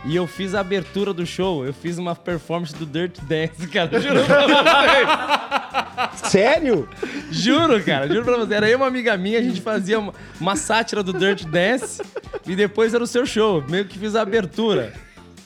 E 0.08 0.16
eu 0.16 0.26
fiz 0.26 0.56
a 0.56 0.62
abertura 0.62 1.14
do 1.14 1.26
show, 1.26 1.66
eu 1.66 1.74
fiz 1.74 1.98
uma 1.98 2.16
performance 2.16 2.74
do 2.74 2.86
Dirt 2.86 3.20
Dance, 3.24 3.68
cara. 3.68 4.00
Juro 4.00 4.24
pra 4.24 4.48
vocês. 6.16 6.32
Sério? 6.32 6.88
Juro, 7.30 7.84
cara, 7.84 8.08
juro 8.08 8.24
pra 8.24 8.38
você. 8.38 8.54
Era 8.54 8.68
eu 8.68 8.74
e 8.74 8.76
uma 8.76 8.88
amiga 8.88 9.18
minha, 9.18 9.38
a 9.40 9.42
gente 9.42 9.60
fazia 9.62 10.00
uma, 10.00 10.14
uma 10.40 10.56
sátira 10.56 11.04
do 11.04 11.12
Dirt 11.12 11.44
Dance 11.46 12.02
e 12.46 12.56
depois 12.56 12.94
era 12.94 13.04
o 13.04 13.08
seu 13.08 13.26
show. 13.26 13.62
Meio 13.70 13.84
que 13.86 14.00
fiz 14.00 14.16
a 14.16 14.22
abertura. 14.22 14.94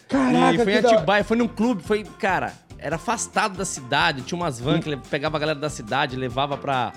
Caraca, 0.07 0.53
e 0.53 0.57
foi 0.63 0.73
em 0.73 0.75
que 0.75 0.81
da- 0.83 0.91
Atibaia, 0.91 1.23
foi 1.23 1.37
num 1.37 1.47
clube, 1.47 1.81
foi, 1.81 2.03
cara, 2.19 2.53
era 2.77 2.97
afastado 2.97 3.57
da 3.57 3.65
cidade, 3.65 4.21
tinha 4.21 4.37
umas 4.39 4.59
vans 4.59 4.83
que 4.83 4.95
pegava 5.09 5.37
a 5.37 5.39
galera 5.39 5.57
da 5.59 5.69
cidade, 5.69 6.15
levava 6.15 6.55
pra. 6.57 6.91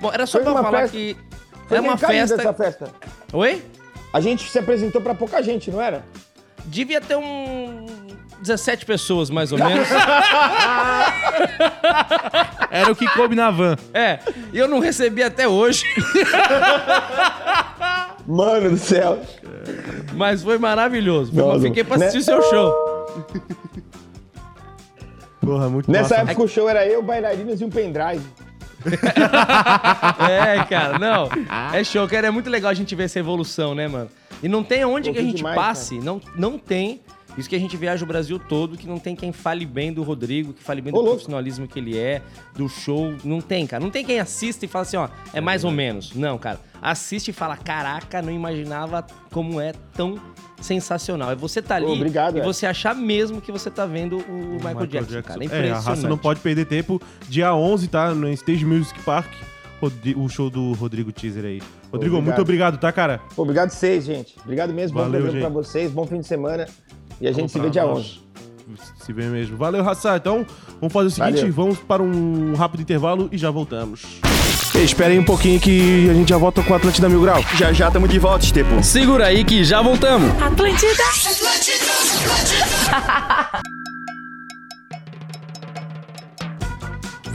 Bom, 0.00 0.10
era 0.12 0.26
só 0.26 0.38
Foi 0.38 0.42
pra 0.42 0.52
uma 0.52 0.62
falar 0.62 0.78
festa- 0.80 0.96
que. 0.96 1.16
Foi 1.68 1.78
é 1.78 1.80
uma 1.80 1.96
festa. 1.96 2.34
essa 2.42 2.52
festa. 2.52 2.88
Oi? 3.32 3.62
A 4.12 4.20
gente 4.20 4.48
se 4.50 4.58
apresentou 4.58 5.00
pra 5.00 5.14
pouca 5.14 5.42
gente, 5.42 5.70
não 5.70 5.80
era? 5.80 6.04
Devia 6.66 7.00
ter 7.00 7.16
um. 7.16 7.86
17 8.40 8.84
pessoas, 8.84 9.30
mais 9.30 9.50
ou 9.50 9.58
menos. 9.58 9.88
Era 12.70 12.92
o 12.92 12.96
que 12.96 13.08
coube 13.10 13.34
na 13.34 13.50
van. 13.50 13.76
é, 13.94 14.18
e 14.52 14.58
eu 14.58 14.68
não 14.68 14.78
recebi 14.78 15.22
até 15.22 15.48
hoje, 15.48 15.84
Mano 18.26 18.70
do 18.70 18.76
céu. 18.76 19.20
mas 20.14 20.42
foi 20.42 20.58
maravilhoso. 20.58 21.32
Não, 21.34 21.58
fiquei 21.60 21.82
pra 21.82 21.96
né? 21.96 22.06
assistir 22.06 22.20
o 22.20 22.24
seu 22.24 22.42
show. 22.50 22.72
Porra, 25.40 25.68
muito 25.70 25.90
Nessa 25.90 26.18
massa. 26.18 26.30
época 26.30 26.42
o 26.44 26.48
show 26.48 26.68
era 26.68 26.86
eu, 26.86 27.02
bailarinos 27.02 27.60
e 27.60 27.64
um 27.64 27.70
pendrive. 27.70 28.22
É, 30.28 30.62
cara, 30.64 30.98
não. 30.98 31.28
É 31.72 31.82
show, 31.82 32.06
cara. 32.06 32.28
É 32.28 32.30
muito 32.30 32.48
legal 32.50 32.70
a 32.70 32.74
gente 32.74 32.94
ver 32.94 33.04
essa 33.04 33.18
evolução, 33.18 33.74
né, 33.74 33.88
mano? 33.88 34.08
E 34.42 34.48
não 34.48 34.62
tem 34.62 34.84
onde 34.84 35.12
que 35.12 35.18
a 35.18 35.22
gente 35.22 35.36
demais, 35.36 35.56
passe, 35.56 35.98
não, 35.98 36.20
não 36.36 36.58
tem. 36.58 37.00
Isso 37.38 37.50
que 37.50 37.56
a 37.56 37.58
gente 37.58 37.76
viaja 37.76 38.02
o 38.02 38.08
Brasil 38.08 38.38
todo, 38.38 38.78
que 38.78 38.86
não 38.86 38.98
tem 38.98 39.14
quem 39.14 39.30
fale 39.30 39.66
bem 39.66 39.92
do 39.92 40.02
Rodrigo, 40.02 40.54
que 40.54 40.62
fale 40.62 40.80
bem 40.80 40.90
do 40.90 40.96
Ô, 40.98 41.00
louco. 41.02 41.16
profissionalismo 41.16 41.68
que 41.68 41.78
ele 41.78 41.98
é, 41.98 42.22
do 42.54 42.66
show. 42.66 43.14
Não 43.22 43.42
tem, 43.42 43.66
cara. 43.66 43.82
Não 43.82 43.90
tem 43.90 44.02
quem 44.02 44.18
assista 44.18 44.64
e 44.64 44.68
fala 44.68 44.82
assim, 44.84 44.96
ó, 44.96 45.06
é 45.34 45.40
mais 45.40 45.62
ou 45.62 45.70
menos. 45.70 46.14
Não, 46.14 46.38
cara. 46.38 46.58
Assiste 46.80 47.28
e 47.28 47.32
fala, 47.34 47.54
caraca, 47.54 48.22
não 48.22 48.32
imaginava 48.32 49.06
como 49.30 49.60
é 49.60 49.72
tão 49.92 50.18
sensacional. 50.62 51.30
É 51.30 51.34
você 51.34 51.60
tá 51.60 51.76
ali 51.76 51.84
Ô, 51.84 51.92
obrigado, 51.92 52.38
e 52.38 52.40
é. 52.40 52.42
você 52.42 52.64
achar 52.66 52.94
mesmo 52.94 53.40
que 53.42 53.52
você 53.52 53.70
tá 53.70 53.84
vendo 53.84 54.16
o 54.16 54.54
Michael, 54.54 54.86
Jackson, 54.86 55.22
cara. 55.22 55.40
É 55.40 55.42
É, 55.42 55.46
impressionante. 55.46 55.86
a 55.86 55.90
raça 55.90 56.08
não 56.08 56.16
pode 56.16 56.40
perder 56.40 56.64
tempo. 56.64 57.00
Dia 57.28 57.54
11, 57.54 57.88
tá? 57.88 58.14
No 58.14 58.30
Stage 58.32 58.64
Music 58.64 58.98
Park. 59.02 59.30
O 60.16 60.28
show 60.28 60.48
do 60.50 60.72
Rodrigo 60.72 61.12
Teaser 61.12 61.44
aí. 61.44 61.58
Rodrigo, 61.92 62.16
Obrigado. 62.16 62.22
muito 62.24 62.40
obrigado, 62.42 62.78
tá, 62.78 62.90
cara? 62.92 63.20
Pô, 63.34 63.42
obrigado 63.42 63.70
vocês, 63.70 64.04
gente. 64.04 64.34
Obrigado 64.42 64.72
mesmo. 64.72 64.96
Valeu, 64.98 65.10
bom 65.12 65.16
programa 65.18 65.32
gente. 65.40 65.52
pra 65.52 65.62
vocês. 65.62 65.90
Bom 65.90 66.06
fim 66.06 66.20
de 66.20 66.26
semana. 66.26 66.66
E 67.20 67.26
a 67.28 67.32
gente 67.32 67.50
se 67.50 67.58
Pra 67.58 67.64
vê 67.66 67.70
dia 67.70 67.84
nós. 67.84 67.98
11. 67.98 68.82
Se 69.04 69.12
vê 69.12 69.26
mesmo. 69.26 69.56
Valeu, 69.56 69.82
Raça. 69.82 70.16
Então, 70.16 70.44
vamos 70.80 70.92
fazer 70.92 71.06
o 71.06 71.10
seguinte: 71.10 71.38
Valeu. 71.40 71.52
vamos 71.52 71.78
para 71.78 72.02
um 72.02 72.54
rápido 72.54 72.80
intervalo 72.80 73.28
e 73.30 73.38
já 73.38 73.50
voltamos. 73.50 74.20
Espera 74.74 75.10
aí 75.12 75.18
um 75.18 75.24
pouquinho 75.24 75.60
que 75.60 76.10
a 76.10 76.14
gente 76.14 76.28
já 76.28 76.36
volta 76.36 76.62
com 76.62 76.74
a 76.74 76.76
Atlântida 76.76 77.08
Mil 77.08 77.22
Grau. 77.22 77.40
Já 77.56 77.72
já 77.72 77.90
tamo 77.90 78.08
de 78.08 78.18
volta, 78.18 78.44
Estepo. 78.44 78.82
Segura 78.82 79.26
aí 79.26 79.44
que 79.44 79.62
já 79.64 79.80
voltamos. 79.80 80.30
Atlântida. 80.42 81.04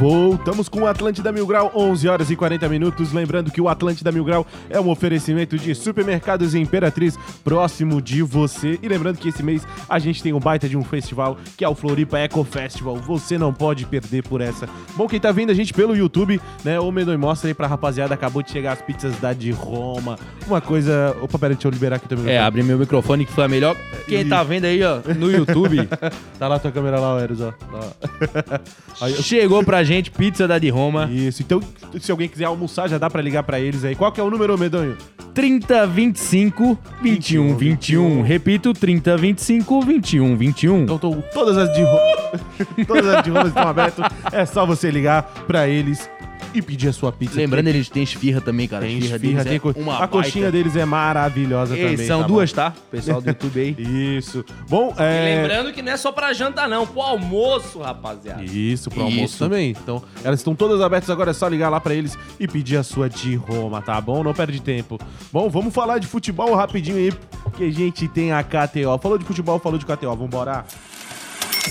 Voltamos 0.01 0.67
com 0.67 0.79
o 0.81 0.87
Atlântida 0.87 1.31
Mil 1.31 1.45
Grau, 1.45 1.71
11 1.75 2.07
horas 2.07 2.31
e 2.31 2.35
40 2.35 2.67
minutos. 2.67 3.13
Lembrando 3.13 3.51
que 3.51 3.61
o 3.61 3.69
Atlântida 3.69 4.11
Mil 4.11 4.25
Grau 4.25 4.47
é 4.67 4.79
um 4.79 4.89
oferecimento 4.89 5.59
de 5.59 5.75
supermercados 5.75 6.55
Imperatriz 6.55 7.19
próximo 7.43 8.01
de 8.01 8.23
você. 8.23 8.79
E 8.81 8.87
lembrando 8.87 9.19
que 9.19 9.29
esse 9.29 9.43
mês 9.43 9.61
a 9.87 9.99
gente 9.99 10.23
tem 10.23 10.33
um 10.33 10.39
baita 10.39 10.67
de 10.67 10.75
um 10.75 10.83
festival 10.83 11.37
que 11.55 11.63
é 11.63 11.69
o 11.69 11.75
Floripa 11.75 12.17
Eco 12.17 12.43
Festival. 12.43 12.95
Você 12.95 13.37
não 13.37 13.53
pode 13.53 13.85
perder 13.85 14.23
por 14.23 14.41
essa. 14.41 14.67
Bom, 14.95 15.07
quem 15.07 15.19
tá 15.19 15.31
vendo 15.31 15.51
a 15.51 15.53
gente 15.53 15.71
pelo 15.71 15.95
YouTube, 15.95 16.41
né? 16.65 16.79
O 16.79 16.91
Medonho 16.91 17.19
mostra 17.19 17.51
aí 17.51 17.53
pra 17.53 17.67
rapaziada. 17.67 18.15
Acabou 18.15 18.41
de 18.41 18.49
chegar 18.49 18.71
as 18.71 18.81
pizzas 18.81 19.15
da 19.17 19.33
de 19.33 19.51
Roma. 19.51 20.17
Uma 20.47 20.61
coisa. 20.61 21.15
Opa, 21.21 21.37
peraí, 21.37 21.53
deixa 21.55 21.67
eu 21.67 21.71
liberar 21.71 21.97
aqui 21.97 22.07
também. 22.07 22.33
É, 22.33 22.39
abre 22.39 22.63
meu 22.63 22.79
microfone 22.79 23.23
que 23.23 23.31
foi 23.31 23.43
a 23.43 23.47
melhor. 23.47 23.77
Quem 24.07 24.27
tá 24.27 24.41
vendo 24.41 24.65
aí, 24.65 24.83
ó, 24.83 24.99
no 25.15 25.31
YouTube, 25.31 25.87
Tá 26.39 26.47
lá 26.47 26.55
a 26.55 26.59
tua 26.59 26.71
câmera 26.71 26.99
lá, 26.99 27.21
Eros, 27.21 27.39
ó. 27.39 27.53
Lá. 27.71 28.61
Aí, 28.99 29.13
chegou 29.21 29.63
pra 29.63 29.83
gente 29.83 29.90
pizza 30.11 30.47
da 30.47 30.57
de 30.59 30.69
Roma. 30.69 31.09
Isso, 31.11 31.41
então 31.41 31.59
se 31.99 32.11
alguém 32.11 32.29
quiser 32.29 32.45
almoçar, 32.45 32.87
já 32.87 32.97
dá 32.97 33.09
pra 33.09 33.21
ligar 33.21 33.43
pra 33.43 33.59
eles 33.59 33.83
aí. 33.83 33.95
Qual 33.95 34.11
que 34.11 34.21
é 34.21 34.23
o 34.23 34.29
número, 34.29 34.57
Medonho? 34.57 34.95
3025 35.33 36.77
21 37.01 37.55
21. 37.57 38.21
Repito, 38.21 38.73
3025 38.73 39.81
21 39.81 40.35
21. 40.37 40.83
Então 40.83 40.97
tô- 40.97 41.15
todas 41.33 41.57
as 41.57 41.73
de 41.73 41.83
Roma. 41.83 42.39
todas 42.87 43.07
as 43.07 43.23
de 43.23 43.29
Roma 43.29 43.47
estão 43.47 43.67
abertas. 43.67 44.05
É 44.31 44.45
só 44.45 44.65
você 44.65 44.89
ligar 44.91 45.23
pra 45.47 45.67
eles. 45.67 46.09
E 46.53 46.61
pedir 46.61 46.89
a 46.89 46.93
sua 46.93 47.11
pizza. 47.11 47.35
Lembrando, 47.37 47.67
eles 47.67 47.89
têm 47.89 48.03
esfirra 48.03 48.41
também, 48.41 48.67
cara. 48.67 48.85
tem 48.85 48.97
esfirra, 48.97 49.15
esfirra, 49.15 49.43
deles 49.43 49.61
tem 49.61 49.69
é 49.69 49.73
co- 49.73 49.79
uma 49.79 50.03
A 50.03 50.07
coxinha 50.07 50.45
baita. 50.45 50.57
deles 50.57 50.75
é 50.75 50.85
maravilhosa 50.85 51.77
Ei, 51.77 51.91
também. 51.91 52.07
são 52.07 52.21
tá 52.21 52.27
duas, 52.27 52.51
tá? 52.51 52.73
Pessoal 52.89 53.21
do 53.21 53.27
YouTube 53.29 53.59
aí. 53.59 53.71
bom? 53.73 53.81
Isso. 54.17 54.45
Bom, 54.69 54.93
E 54.97 55.01
é... 55.03 55.41
lembrando 55.41 55.73
que 55.73 55.81
não 55.81 55.91
é 55.91 55.97
só 55.97 56.11
pra 56.11 56.33
janta, 56.33 56.67
não. 56.67 56.85
Pro 56.85 57.01
almoço, 57.01 57.79
rapaziada. 57.79 58.43
Isso, 58.43 58.89
pro 58.89 59.03
almoço 59.03 59.25
Isso. 59.35 59.37
também. 59.39 59.71
Então, 59.71 60.03
elas 60.23 60.39
estão 60.39 60.53
todas 60.55 60.81
abertas 60.81 61.09
agora, 61.09 61.31
é 61.31 61.33
só 61.33 61.47
ligar 61.47 61.69
lá 61.69 61.79
pra 61.79 61.93
eles 61.93 62.17
e 62.39 62.47
pedir 62.47 62.77
a 62.77 62.83
sua 62.83 63.09
de 63.09 63.35
Roma, 63.35 63.81
tá 63.81 63.99
bom? 64.01 64.23
Não 64.23 64.33
perde 64.33 64.61
tempo. 64.61 64.99
Bom, 65.31 65.49
vamos 65.49 65.73
falar 65.73 65.97
de 65.99 66.07
futebol 66.07 66.53
rapidinho 66.55 66.97
aí, 66.97 67.13
que 67.57 67.63
a 67.65 67.71
gente 67.71 68.07
tem 68.07 68.31
a 68.31 68.43
KTO. 68.43 68.97
Falou 69.01 69.17
de 69.17 69.25
futebol, 69.25 69.59
falou 69.59 69.77
de 69.77 69.85
KTO, 69.85 70.15
vambora. 70.15 70.65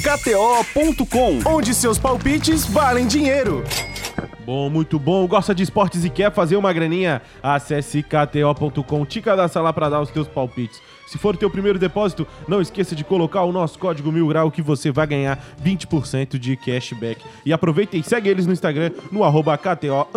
KTO.com, 0.02 1.40
onde 1.46 1.74
seus 1.74 1.98
palpites 1.98 2.64
valem 2.64 3.06
dinheiro. 3.06 3.64
Bom, 4.50 4.68
muito 4.68 4.98
bom. 4.98 5.28
Gosta 5.28 5.54
de 5.54 5.62
esportes 5.62 6.04
e 6.04 6.10
quer 6.10 6.32
fazer 6.32 6.56
uma 6.56 6.72
graninha? 6.72 7.22
Acesse 7.40 8.02
kto.com, 8.02 9.06
te 9.06 9.22
cadastra 9.22 9.62
lá 9.62 9.72
pra 9.72 9.88
dar 9.88 10.00
os 10.00 10.10
teus 10.10 10.26
palpites. 10.26 10.82
Se 11.06 11.16
for 11.18 11.36
teu 11.36 11.48
primeiro 11.48 11.78
depósito, 11.78 12.26
não 12.48 12.60
esqueça 12.60 12.96
de 12.96 13.04
colocar 13.04 13.44
o 13.44 13.52
nosso 13.52 13.78
código 13.78 14.10
Mil 14.10 14.26
Grau 14.26 14.50
que 14.50 14.60
você 14.60 14.90
vai 14.90 15.06
ganhar 15.06 15.40
20% 15.64 16.36
de 16.36 16.56
cashback. 16.56 17.24
E 17.46 17.52
aproveita 17.52 17.96
e 17.96 18.02
segue 18.02 18.28
eles 18.28 18.44
no 18.44 18.52
Instagram, 18.52 18.90
no 19.12 19.22
arroba 19.22 19.56
KTO 19.56 20.08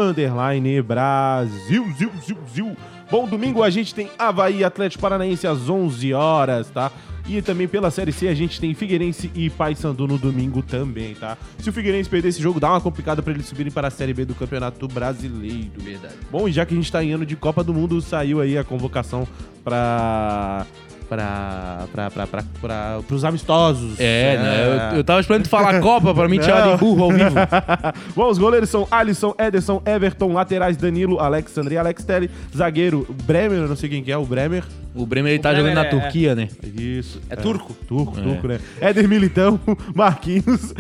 Brasil. 0.84 1.86
Ziu, 1.96 2.12
ziu, 2.20 2.38
ziu. 2.52 2.78
Bom, 3.10 3.28
domingo 3.28 3.62
a 3.62 3.70
gente 3.70 3.94
tem 3.94 4.10
Havaí 4.18 4.64
Atlético 4.64 5.02
Paranaense 5.02 5.46
às 5.46 5.70
11 5.70 6.14
horas, 6.14 6.70
tá? 6.70 6.92
E 7.28 7.42
também 7.42 7.68
pela 7.68 7.90
Série 7.90 8.12
C 8.12 8.28
a 8.28 8.34
gente 8.34 8.60
tem 8.60 8.74
Figueirense 8.74 9.32
e 9.34 9.50
Paysandu 9.50 10.08
no 10.08 10.18
domingo 10.18 10.62
também, 10.62 11.16
tá? 11.16 11.38
Se 11.58 11.70
o 11.70 11.74
Figueirense 11.74 12.10
perder 12.10 12.30
esse 12.30 12.42
jogo, 12.42 12.60
dá 12.60 12.70
uma 12.70 12.82
complicada 12.82 13.22
pra 13.22 13.34
eles 13.34 13.46
subirem 13.46 13.72
para 13.72 13.88
a 13.88 13.92
Série 13.92 14.14
B 14.14 14.26
do 14.26 14.36
Campeonato 14.36 14.88
Brasileiro. 14.88 15.72
Verdade. 15.78 16.16
Bom, 16.30 16.48
e 16.48 16.52
já 16.52 16.66
que 16.66 16.74
a 16.74 16.78
gente 16.78 16.92
tá 16.92 17.04
em 17.04 17.14
ano 17.14 17.26
de 17.26 17.36
Copa 17.36 17.64
do 17.64 17.74
Mundo, 17.74 18.02
saiu 18.02 18.42
aí 18.42 18.58
a 18.58 18.64
convocação 18.64 19.26
pra. 19.64 20.66
Pra. 21.16 21.86
pra. 21.92 22.12
pra. 22.12 22.28
pra. 22.28 22.44
pra 22.62 23.00
pros 23.08 23.24
amistosos. 23.24 24.00
É, 24.00 24.38
né? 24.38 24.92
Eu, 24.94 24.98
eu 24.98 25.04
tava 25.04 25.20
esperando 25.20 25.44
tu 25.44 25.50
falar 25.50 25.80
Copa 25.80 26.14
pra 26.14 26.28
mim 26.28 26.38
Não. 26.38 26.72
de 26.74 26.78
burro 26.78 27.04
ao 27.04 27.12
vivo. 27.12 27.36
Bom, 28.16 28.30
os 28.30 28.38
goleiros 28.38 28.70
são 28.70 28.88
Alisson, 28.90 29.34
Ederson, 29.38 29.82
Everton, 29.86 30.34
laterais 30.34 30.78
Danilo, 30.78 31.20
Alexandre 31.20 31.76
e 31.76 31.78
Alex 31.78 32.04
Telles, 32.04 32.30
zagueiro 32.56 33.06
Bremer, 33.26 33.60
eu 33.60 33.68
não 33.68 33.76
sei 33.76 33.90
quem 33.90 34.04
que 34.04 34.12
é, 34.12 34.18
o 34.18 34.26
Bremer. 34.26 34.64
O 34.96 35.06
Bremer 35.08 35.34
ele 35.34 35.42
tá 35.42 35.50
Bremer 35.52 35.72
jogando 35.72 35.84
na 35.84 35.90
é- 35.90 36.02
Turquia, 36.02 36.36
né? 36.36 36.50
Isso. 36.76 37.20
É 37.30 37.36
turco? 37.36 37.74
Turco, 37.88 38.20
turco, 38.22 38.48
né? 38.48 38.60
Éder 38.80 39.08
Militão, 39.08 39.60
Marquinhos, 39.96 40.74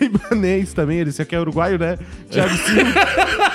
Ibanez 0.00 0.72
também, 0.72 0.98
ele 0.98 1.10
aqui 1.18 1.34
é 1.34 1.40
uruguaio, 1.40 1.78
né? 1.78 1.98
Thiago 2.30 2.56
Silva. 2.56 2.90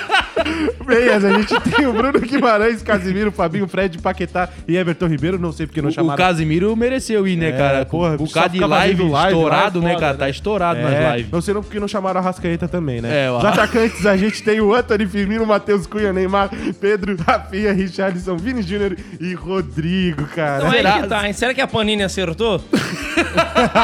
Meias, 0.86 1.24
a 1.24 1.30
gente 1.38 1.60
tem 1.60 1.86
o 1.86 1.92
Bruno 1.92 2.18
Guimarães, 2.20 2.82
Casimiro, 2.82 3.30
Fabinho, 3.30 3.68
Fred, 3.68 3.98
Paquetá 3.98 4.48
e 4.66 4.76
Everton 4.76 5.06
Ribeiro, 5.06 5.38
não 5.38 5.52
sei 5.52 5.66
porque 5.66 5.80
não 5.80 5.88
O, 5.88 5.92
o 5.92 5.94
chamaram. 5.94 6.16
Casimiro 6.16 6.74
mereceu 6.76 7.26
ir, 7.26 7.36
né, 7.36 7.50
É, 7.50 7.52
cara? 7.52 7.84
porra, 7.86 8.16
o 8.18 8.28
cara 8.30 8.48
de 8.48 8.58
live, 8.60 9.02
live, 9.08 9.28
estourado, 9.34 9.80
lá 9.80 9.90
é 9.90 9.92
né, 9.94 10.00
cara? 10.00 10.16
Tá 10.16 10.28
estourado 10.28 10.80
É, 10.80 10.82
nas 10.82 11.16
lives. 11.16 11.32
Não 11.32 11.40
sei 11.40 11.54
não 11.54 11.62
porque 11.62 11.78
não 11.80 11.88
chamaram 11.88 12.20
a 12.20 12.22
Rascaeta 12.22 12.66
também, 12.68 13.00
né? 13.00 13.26
É, 13.26 13.30
Os 13.30 13.44
atacantes 13.44 14.04
a 14.06 14.16
gente 14.16 14.42
tem 14.42 14.60
o 14.60 14.74
Anthony 14.74 15.06
Firmino, 15.06 15.46
Matheus 15.46 15.86
Cunha, 15.86 16.12
Neymar, 16.12 16.50
Pedro, 16.80 17.16
Rafinha, 17.24 17.72
Richarlison, 17.72 18.36
Vini 18.36 18.62
Júnior 18.62 18.96
e 19.20 19.34
Rodrigo, 19.34 20.24
cara. 20.34 20.58
Então 20.58 20.70
aí 20.70 20.76
Será? 20.78 20.92
que 21.00 21.06
tá, 21.08 21.26
hein? 21.26 21.32
Será 21.32 21.54
que 21.54 21.60
a 21.60 21.66
Panini 21.66 22.02
acertou? 22.02 22.58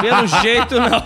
Pelo 0.03 0.27
jeito, 0.43 0.75
não. 0.81 0.99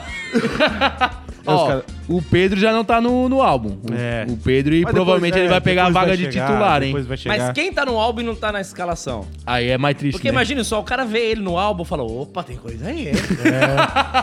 Os 1.45 1.47
Ó, 1.47 1.67
cara- 1.67 1.85
o 2.17 2.23
Pedro 2.23 2.59
já 2.59 2.73
não 2.73 2.85
tá 2.85 3.01
no, 3.01 3.29
no 3.29 3.43
álbum. 3.43 3.79
O, 3.89 3.95
É. 3.95 4.27
o 4.29 4.37
Pedro, 4.37 4.75
e 4.75 4.83
Mas 4.83 4.93
provavelmente 4.93 5.33
depois, 5.35 5.41
ele 5.45 5.49
é, 5.49 5.51
vai 5.51 5.61
pegar 5.61 5.87
a 5.87 5.91
vaga 5.91 6.07
vai 6.09 6.17
de 6.17 6.25
chegar, 6.33 6.47
titular, 6.47 6.83
hein? 6.83 6.89
Depois 6.89 7.07
vai 7.07 7.17
chegar. 7.17 7.39
Mas 7.39 7.53
quem 7.53 7.73
tá 7.73 7.85
no 7.87 7.99
álbum 7.99 8.21
e 8.21 8.25
não 8.25 8.35
tá 8.35 8.53
na 8.53 8.61
escalação? 8.61 9.27
Aí 9.47 9.69
é 9.69 9.79
mais 9.79 9.97
triste, 9.97 10.17
Porque 10.17 10.29
né? 10.29 10.35
imagina 10.35 10.63
só, 10.65 10.81
o 10.81 10.85
cara 10.85 11.05
vê 11.05 11.31
ele 11.31 11.41
no 11.41 11.57
álbum 11.59 11.83
e 11.83 11.87
fala, 11.87 12.03
opa, 12.03 12.43
tem 12.43 12.57
coisa 12.57 12.87
aí, 12.89 13.09
hein? 13.09 13.15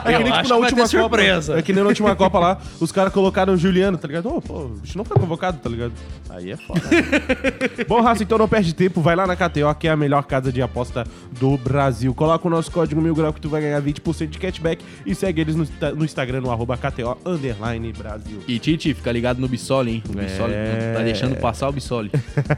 É 0.06 0.18
que 0.18 0.24
nem, 0.24 0.34
tipo, 0.34 0.48
na 0.50 0.56
última 0.56 0.70
ter 0.70 0.76
Copa. 0.76 0.88
surpresa. 0.88 1.58
É 1.60 1.62
que 1.62 1.74
nem 1.74 1.84
na 1.84 1.90
última 1.90 2.16
Copa 2.16 2.40
lá, 2.40 2.58
os 2.80 2.92
caras 2.92 3.12
colocaram 3.14 3.54
o 3.54 3.58
Juliano, 3.58 3.98
tá 3.98 4.08
ligado? 4.08 4.30
Ô, 4.30 4.42
pô, 4.42 4.54
o 4.62 4.70
bicho 4.70 4.98
não 4.98 5.06
foi 5.06 5.18
convocado, 5.18 5.58
tá 5.58 5.70
ligado? 5.70 5.94
Aí 6.30 6.52
é 6.52 6.58
foda. 6.58 6.82
Bom, 7.88 8.02
Raça, 8.02 8.24
então 8.24 8.38
não 8.38 8.48
perde 8.48 8.74
tempo, 8.74 9.02
vai 9.02 9.16
lá 9.16 9.26
na 9.26 9.36
KTO, 9.36 9.74
que 9.78 9.88
é 9.88 9.92
a 9.92 9.98
melhor 9.98 10.24
casa 10.24 10.52
de 10.52 10.62
aposta 10.62 11.06
do 11.40 11.58
Brasil. 11.58 12.14
Coloca 12.14 12.48
o 12.48 12.52
nosso 12.52 12.72
código 12.72 13.02
Mil 13.02 13.16
Grau 13.16 13.34
que 13.34 13.42
tu 13.42 13.50
vai 13.50 13.62
ganhar 13.62 13.82
20% 13.82 14.28
de 14.28 14.38
cashback 14.38 14.84
e 15.06 15.16
segue 15.16 15.42
eles 15.42 15.56
no, 15.56 15.68
no 15.96 16.06
Instagram, 16.06 16.42
no 16.42 16.52
arroba 16.52 16.78
KTO 16.78 17.18
underline 17.26 17.79
Brasil. 17.98 18.40
E 18.48 18.60
Titi, 18.60 18.94
fica 18.94 19.12
ligado 19.12 19.40
no 19.40 19.48
Bissoli, 19.48 19.92
hein? 19.96 20.04
O 20.14 20.20
É. 20.20 20.24
Bissoli 20.24 20.54
tá 20.96 21.02
deixando 21.04 21.36
passar 21.38 21.70
o 21.70 21.72
Bissoli. 21.72 22.12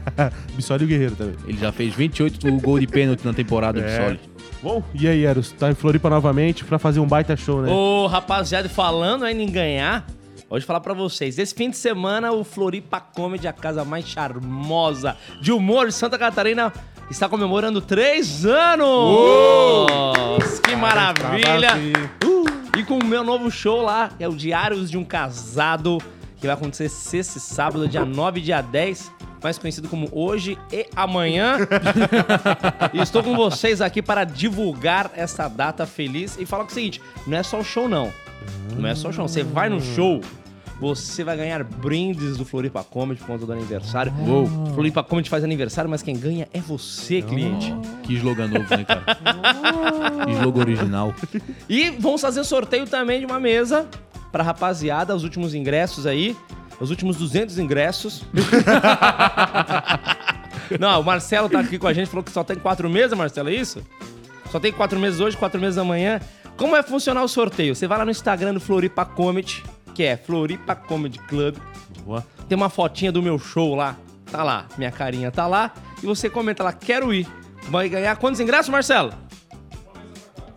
Bissoli 0.54 0.82
e 0.82 0.84
o 0.84 0.88
Guerreiro 0.88 1.16
também. 1.16 1.34
Ele 1.46 1.58
já 1.58 1.72
fez 1.72 1.94
28 1.94 2.52
gol 2.60 2.78
de 2.78 2.86
pênalti 2.86 3.24
na 3.24 3.32
temporada, 3.32 3.80
É. 3.80 3.82
Bissoli. 3.82 4.20
Bom, 4.62 4.82
e 4.94 5.08
aí, 5.08 5.24
Eros? 5.24 5.50
Tá 5.52 5.70
em 5.70 5.74
Floripa 5.74 6.08
novamente 6.10 6.64
pra 6.64 6.78
fazer 6.78 7.00
um 7.00 7.06
baita 7.06 7.36
show, 7.36 7.62
né? 7.62 7.72
Ô, 7.72 8.06
rapaziada, 8.06 8.68
falando 8.68 9.24
ainda 9.24 9.42
em 9.42 9.50
ganhar, 9.50 10.06
hoje 10.48 10.64
falar 10.64 10.80
pra 10.80 10.94
vocês. 10.94 11.38
Esse 11.38 11.54
fim 11.54 11.70
de 11.70 11.76
semana, 11.76 12.30
o 12.32 12.44
Floripa 12.44 13.00
Comedy, 13.00 13.48
a 13.48 13.52
casa 13.52 13.84
mais 13.84 14.06
charmosa 14.06 15.16
de 15.40 15.50
humor 15.50 15.88
de 15.88 15.94
Santa 15.94 16.16
Catarina, 16.16 16.72
está 17.10 17.28
comemorando 17.28 17.80
três 17.80 18.46
anos! 18.46 20.60
Que 20.60 20.76
maravilha! 20.76 21.70
E 22.76 22.82
com 22.82 22.98
o 22.98 23.04
meu 23.04 23.22
novo 23.22 23.50
show 23.50 23.82
lá, 23.82 24.08
que 24.16 24.24
é 24.24 24.28
o 24.28 24.34
Diários 24.34 24.90
de 24.90 24.96
um 24.96 25.04
Casado, 25.04 25.98
que 26.38 26.46
vai 26.46 26.56
acontecer 26.56 27.18
esse 27.18 27.38
sábado, 27.38 27.86
dia 27.86 28.04
9 28.04 28.40
e 28.40 28.42
dia 28.42 28.62
10, 28.62 29.12
mais 29.42 29.58
conhecido 29.58 29.88
como 29.88 30.08
Hoje 30.10 30.58
e 30.72 30.86
Amanhã. 30.96 31.58
e 32.94 32.98
estou 32.98 33.22
com 33.22 33.36
vocês 33.36 33.82
aqui 33.82 34.00
para 34.00 34.24
divulgar 34.24 35.10
essa 35.14 35.48
data 35.48 35.84
feliz 35.84 36.38
e 36.38 36.46
falar 36.46 36.64
o 36.64 36.70
seguinte: 36.70 37.00
não 37.26 37.36
é 37.36 37.42
só 37.42 37.60
o 37.60 37.64
show, 37.64 37.86
não. 37.88 38.10
Não 38.74 38.88
é 38.88 38.94
só 38.94 39.10
o 39.10 39.12
show. 39.12 39.28
Você 39.28 39.42
vai 39.42 39.68
no 39.68 39.80
show. 39.80 40.22
Você 40.82 41.22
vai 41.22 41.36
ganhar 41.36 41.62
brindes 41.62 42.36
do 42.36 42.44
Floripa 42.44 42.82
Comedy 42.82 43.20
por 43.20 43.28
conta 43.28 43.46
do 43.46 43.52
aniversário. 43.52 44.12
Uou. 44.26 44.48
Floripa 44.74 45.00
Comedy 45.00 45.30
faz 45.30 45.44
aniversário, 45.44 45.88
mas 45.88 46.02
quem 46.02 46.18
ganha 46.18 46.48
é 46.52 46.58
você, 46.58 47.22
cliente. 47.22 47.72
Que 48.02 48.14
slogan 48.14 48.48
novo, 48.48 48.66
né, 48.68 48.84
cara? 48.84 49.04
Que 50.24 50.32
slogan 50.32 50.60
original. 50.60 51.14
E 51.68 51.90
vamos 51.90 52.20
fazer 52.20 52.42
sorteio 52.42 52.84
também 52.84 53.20
de 53.20 53.26
uma 53.26 53.38
mesa 53.38 53.88
pra 54.32 54.42
rapaziada, 54.42 55.14
os 55.14 55.22
últimos 55.22 55.54
ingressos 55.54 56.04
aí. 56.04 56.36
Os 56.80 56.90
últimos 56.90 57.16
200 57.16 57.60
ingressos. 57.60 58.24
Não, 60.80 61.00
o 61.00 61.04
Marcelo 61.04 61.48
tá 61.48 61.60
aqui 61.60 61.78
com 61.78 61.86
a 61.86 61.92
gente, 61.92 62.08
falou 62.08 62.24
que 62.24 62.32
só 62.32 62.42
tem 62.42 62.56
quatro 62.56 62.90
meses, 62.90 63.16
Marcelo, 63.16 63.50
é 63.50 63.54
isso? 63.54 63.80
Só 64.50 64.58
tem 64.58 64.72
quatro 64.72 64.98
meses 64.98 65.20
hoje, 65.20 65.36
quatro 65.36 65.60
meses 65.60 65.78
amanhã. 65.78 66.20
Como 66.56 66.72
vai 66.72 66.82
funcionar 66.82 67.22
o 67.22 67.28
sorteio? 67.28 67.76
Você 67.76 67.86
vai 67.86 67.98
lá 67.98 68.04
no 68.04 68.10
Instagram 68.10 68.54
do 68.54 68.60
Floripa 68.60 69.04
Comedy, 69.04 69.62
que 69.94 70.02
é 70.02 70.16
Floripa 70.16 70.74
Comedy 70.74 71.18
Club. 71.18 71.56
Boa. 72.04 72.26
Tem 72.48 72.56
uma 72.56 72.68
fotinha 72.68 73.12
do 73.12 73.22
meu 73.22 73.38
show 73.38 73.74
lá. 73.74 73.96
Tá 74.30 74.42
lá, 74.42 74.66
minha 74.78 74.90
carinha 74.90 75.30
tá 75.30 75.46
lá. 75.46 75.72
E 76.02 76.06
você 76.06 76.28
comenta 76.30 76.62
lá, 76.62 76.72
quero 76.72 77.12
ir. 77.12 77.26
Vai 77.68 77.88
ganhar 77.88 78.16
quantos 78.16 78.40
ingressos, 78.40 78.68
Marcelo? 78.70 79.12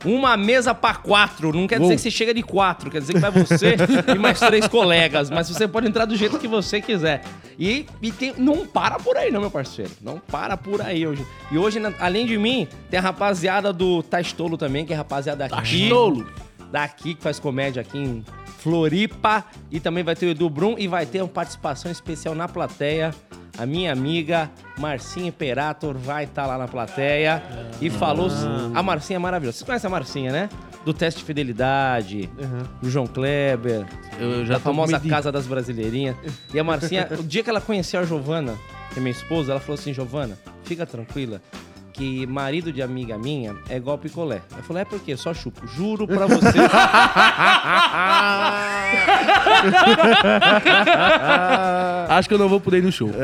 Uma 0.03 0.37
mesa 0.37 0.73
pra 0.73 0.93
quatro. 0.93 1.51
Não 1.51 1.67
quer 1.67 1.75
dizer 1.79 1.87
Uou. 1.93 1.95
que 1.95 2.01
você 2.01 2.11
chega 2.11 2.33
de 2.33 2.43
quatro, 2.43 2.91
quer 2.91 2.99
dizer 3.01 3.13
que 3.13 3.19
vai 3.19 3.31
você 3.31 3.75
e 4.13 4.17
mais 4.19 4.39
três 4.39 4.67
colegas. 4.67 5.29
Mas 5.31 5.49
você 5.49 5.67
pode 5.67 5.87
entrar 5.87 6.05
do 6.05 6.15
jeito 6.15 6.37
que 6.37 6.47
você 6.47 6.79
quiser. 6.79 7.23
E, 7.57 7.87
e 8.01 8.11
tem- 8.11 8.33
não 8.37 8.67
para 8.67 8.99
por 8.99 9.17
aí, 9.17 9.31
não, 9.31 9.41
meu 9.41 9.49
parceiro. 9.49 9.91
Não 10.01 10.19
para 10.19 10.55
por 10.55 10.79
aí 10.81 11.07
hoje. 11.07 11.25
E 11.51 11.57
hoje, 11.57 11.79
além 11.99 12.25
de 12.27 12.37
mim, 12.37 12.67
tem 12.89 12.99
a 12.99 13.01
rapaziada 13.01 13.73
do 13.73 14.03
Tastolo 14.03 14.57
também, 14.57 14.85
que 14.85 14.93
é 14.93 14.95
a 14.95 14.99
rapaziada 14.99 15.45
aqui. 15.45 15.55
Tastolo. 15.55 16.27
Daqui, 16.71 17.15
que 17.15 17.23
faz 17.23 17.39
comédia 17.39 17.81
aqui 17.81 17.97
em 17.97 18.23
Floripa. 18.69 19.45
E 19.71 19.79
também 19.79 20.03
vai 20.03 20.15
ter 20.15 20.25
o 20.25 20.29
Edu 20.29 20.49
Brum 20.49 20.73
e 20.77 20.87
vai 20.87 21.05
ter 21.05 21.21
uma 21.21 21.27
participação 21.27 21.91
especial 21.91 22.33
na 22.33 22.47
plateia. 22.47 23.13
A 23.59 23.65
minha 23.65 23.93
amiga 23.93 24.49
Marcinha 24.77 25.27
Imperator 25.27 25.95
vai 25.95 26.23
estar 26.25 26.47
lá 26.47 26.57
na 26.57 26.67
plateia 26.67 27.41
e 27.79 27.89
falou. 27.91 28.27
A 28.73 28.81
Marcinha 28.81 29.15
é 29.17 29.19
maravilhosa. 29.19 29.59
Você 29.59 29.65
conhece 29.65 29.85
a 29.85 29.89
Marcinha, 29.89 30.31
né? 30.31 30.49
Do 30.83 30.93
teste 30.93 31.19
de 31.19 31.25
fidelidade, 31.25 32.29
do 32.81 32.89
João 32.89 33.07
Kleber, 33.07 33.85
Eu 34.19 34.45
já 34.45 34.55
da 34.55 34.59
tô 34.59 34.65
famosa 34.65 34.99
de- 34.99 35.09
Casa 35.09 35.31
das 35.31 35.45
Brasileirinhas. 35.47 36.15
E 36.53 36.59
a 36.59 36.63
Marcinha, 36.63 37.07
o 37.19 37.23
dia 37.23 37.43
que 37.43 37.49
ela 37.49 37.61
conheceu 37.61 37.99
a 37.99 38.03
Giovana, 38.03 38.55
que 38.91 38.99
é 38.99 39.01
minha 39.01 39.11
esposa, 39.11 39.51
ela 39.51 39.59
falou 39.61 39.79
assim: 39.79 39.93
Giovana, 39.93 40.37
fica 40.63 40.85
tranquila. 40.85 41.41
Que 41.95 42.27
marido 42.27 42.73
de 42.73 42.81
amiga 42.81 43.17
minha 43.17 43.55
é 43.69 43.77
igual 43.77 43.97
picolé. 43.97 44.41
Eu 44.57 44.63
falei, 44.63 44.81
é 44.81 44.85
porque 44.85 45.15
só 45.15 45.33
chupo. 45.33 45.65
Juro 45.65 46.05
pra 46.05 46.27
você. 46.27 46.59
Acho 52.09 52.27
que 52.27 52.33
eu 52.33 52.37
não 52.37 52.49
vou 52.49 52.59
poder 52.59 52.79
ir 52.79 52.83
no 52.83 52.91
show. 52.91 53.09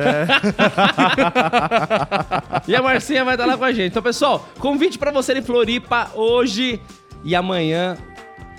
E 2.68 2.76
a 2.76 2.82
Marcinha 2.82 3.26
vai 3.26 3.34
estar 3.34 3.46
lá 3.46 3.58
com 3.58 3.64
a 3.64 3.72
gente. 3.74 3.92
Então, 3.92 4.04
pessoal, 4.04 4.48
convite 4.60 4.98
pra 4.98 5.12
você 5.12 5.34
em 5.34 5.42
Floripa 5.42 6.10
hoje 6.14 6.80
e 7.24 7.36
amanhã. 7.36 7.98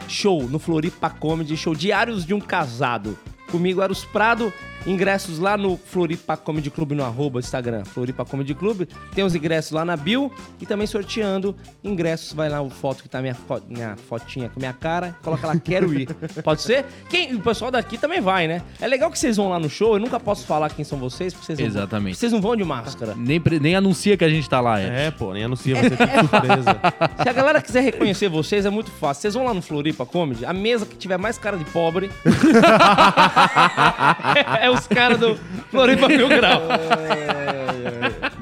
Show 0.09 0.43
no 0.49 0.59
Floripa 0.59 1.09
Comedy, 1.09 1.57
show 1.57 1.75
Diários 1.75 2.27
de 2.27 2.35
um 2.35 2.41
Casado. 2.41 3.17
Comigo, 3.51 3.81
Eros 3.81 4.05
Prado. 4.05 4.53
Ingressos 4.87 5.39
lá 5.39 5.57
no 5.57 5.77
Floripa 5.77 6.37
Comedy 6.37 6.71
Club 6.71 6.93
no 6.93 7.05
arroba 7.05 7.39
Instagram, 7.39 7.85
Floripa 7.85 8.25
Comedy 8.25 8.55
Club. 8.55 8.87
Tem 9.15 9.25
os 9.25 9.35
ingressos 9.35 9.73
lá 9.73 9.85
na 9.85 9.97
bio 9.97 10.33
e 10.61 10.67
também 10.67 10.87
sorteando 10.87 11.55
ingressos. 11.85 12.33
Vai 12.33 12.49
lá 12.49 12.61
o 12.61 12.71
foto 12.71 13.03
que 13.03 13.09
tá 13.09 13.21
minha, 13.21 13.35
fo- 13.35 13.63
minha 13.69 13.97
fotinha 14.09 14.49
com 14.49 14.59
minha 14.59 14.73
cara, 14.73 15.17
coloca 15.23 15.47
lá, 15.47 15.57
quero 15.59 15.93
ir. 15.95 16.09
Pode 16.43 16.63
ser? 16.63 16.85
Quem, 17.09 17.35
o 17.35 17.41
pessoal 17.41 17.71
daqui 17.71 17.97
também 17.97 18.21
vai, 18.21 18.49
né? 18.49 18.63
É 18.81 18.87
legal 18.87 19.11
que 19.11 19.19
vocês 19.19 19.37
vão 19.37 19.49
lá 19.49 19.59
no 19.59 19.71
show, 19.71 19.95
eu 19.95 20.01
nunca 20.01 20.19
posso 20.19 20.47
falar 20.47 20.71
quem 20.71 20.85
são 20.85 20.99
vocês, 20.99 21.33
porque 21.33 21.47
vocês 21.47 21.59
não, 21.59 21.67
Exatamente. 21.67 22.17
vocês 22.19 22.33
não 22.33 22.41
vão 22.41 22.57
de 22.57 22.65
máscara. 22.65 23.15
Nem, 23.17 23.41
nem 23.61 23.77
anuncia 23.77 24.17
que 24.17 24.25
a 24.25 24.29
gente 24.29 24.49
tá 24.49 24.61
lá, 24.61 24.81
é. 24.81 25.07
É, 25.07 25.11
pô, 25.11 25.33
nem 25.33 25.45
anuncia, 25.45 25.75
vai 25.75 25.89
ser 25.89 25.97
tudo 25.97 26.29
surpresa. 26.29 26.81
Se 27.23 27.29
a 27.29 27.33
galera 27.33 27.63
quiser 27.63 27.81
reconhecer 27.83 28.29
vocês, 28.29 28.67
é 28.67 28.71
muito 28.71 28.91
fácil. 28.91 29.23
Vocês 29.23 29.35
vão 29.35 29.45
lá 29.45 29.55
no 29.55 29.63
Floripa 29.63 30.05
Comedy, 30.05 30.45
a 30.45 30.53
mesa 30.53 30.85
que 30.87 30.97
tiver 30.97 31.17
mais 31.19 31.39
cara 31.39 31.57
de 31.57 31.65
pobre 31.67 32.11
é, 34.61 34.71
os 34.73 34.87
caras 34.87 35.19
do 35.19 35.39
Floripa 35.71 36.09
Mil 36.09 36.29
Grau. 36.29 36.63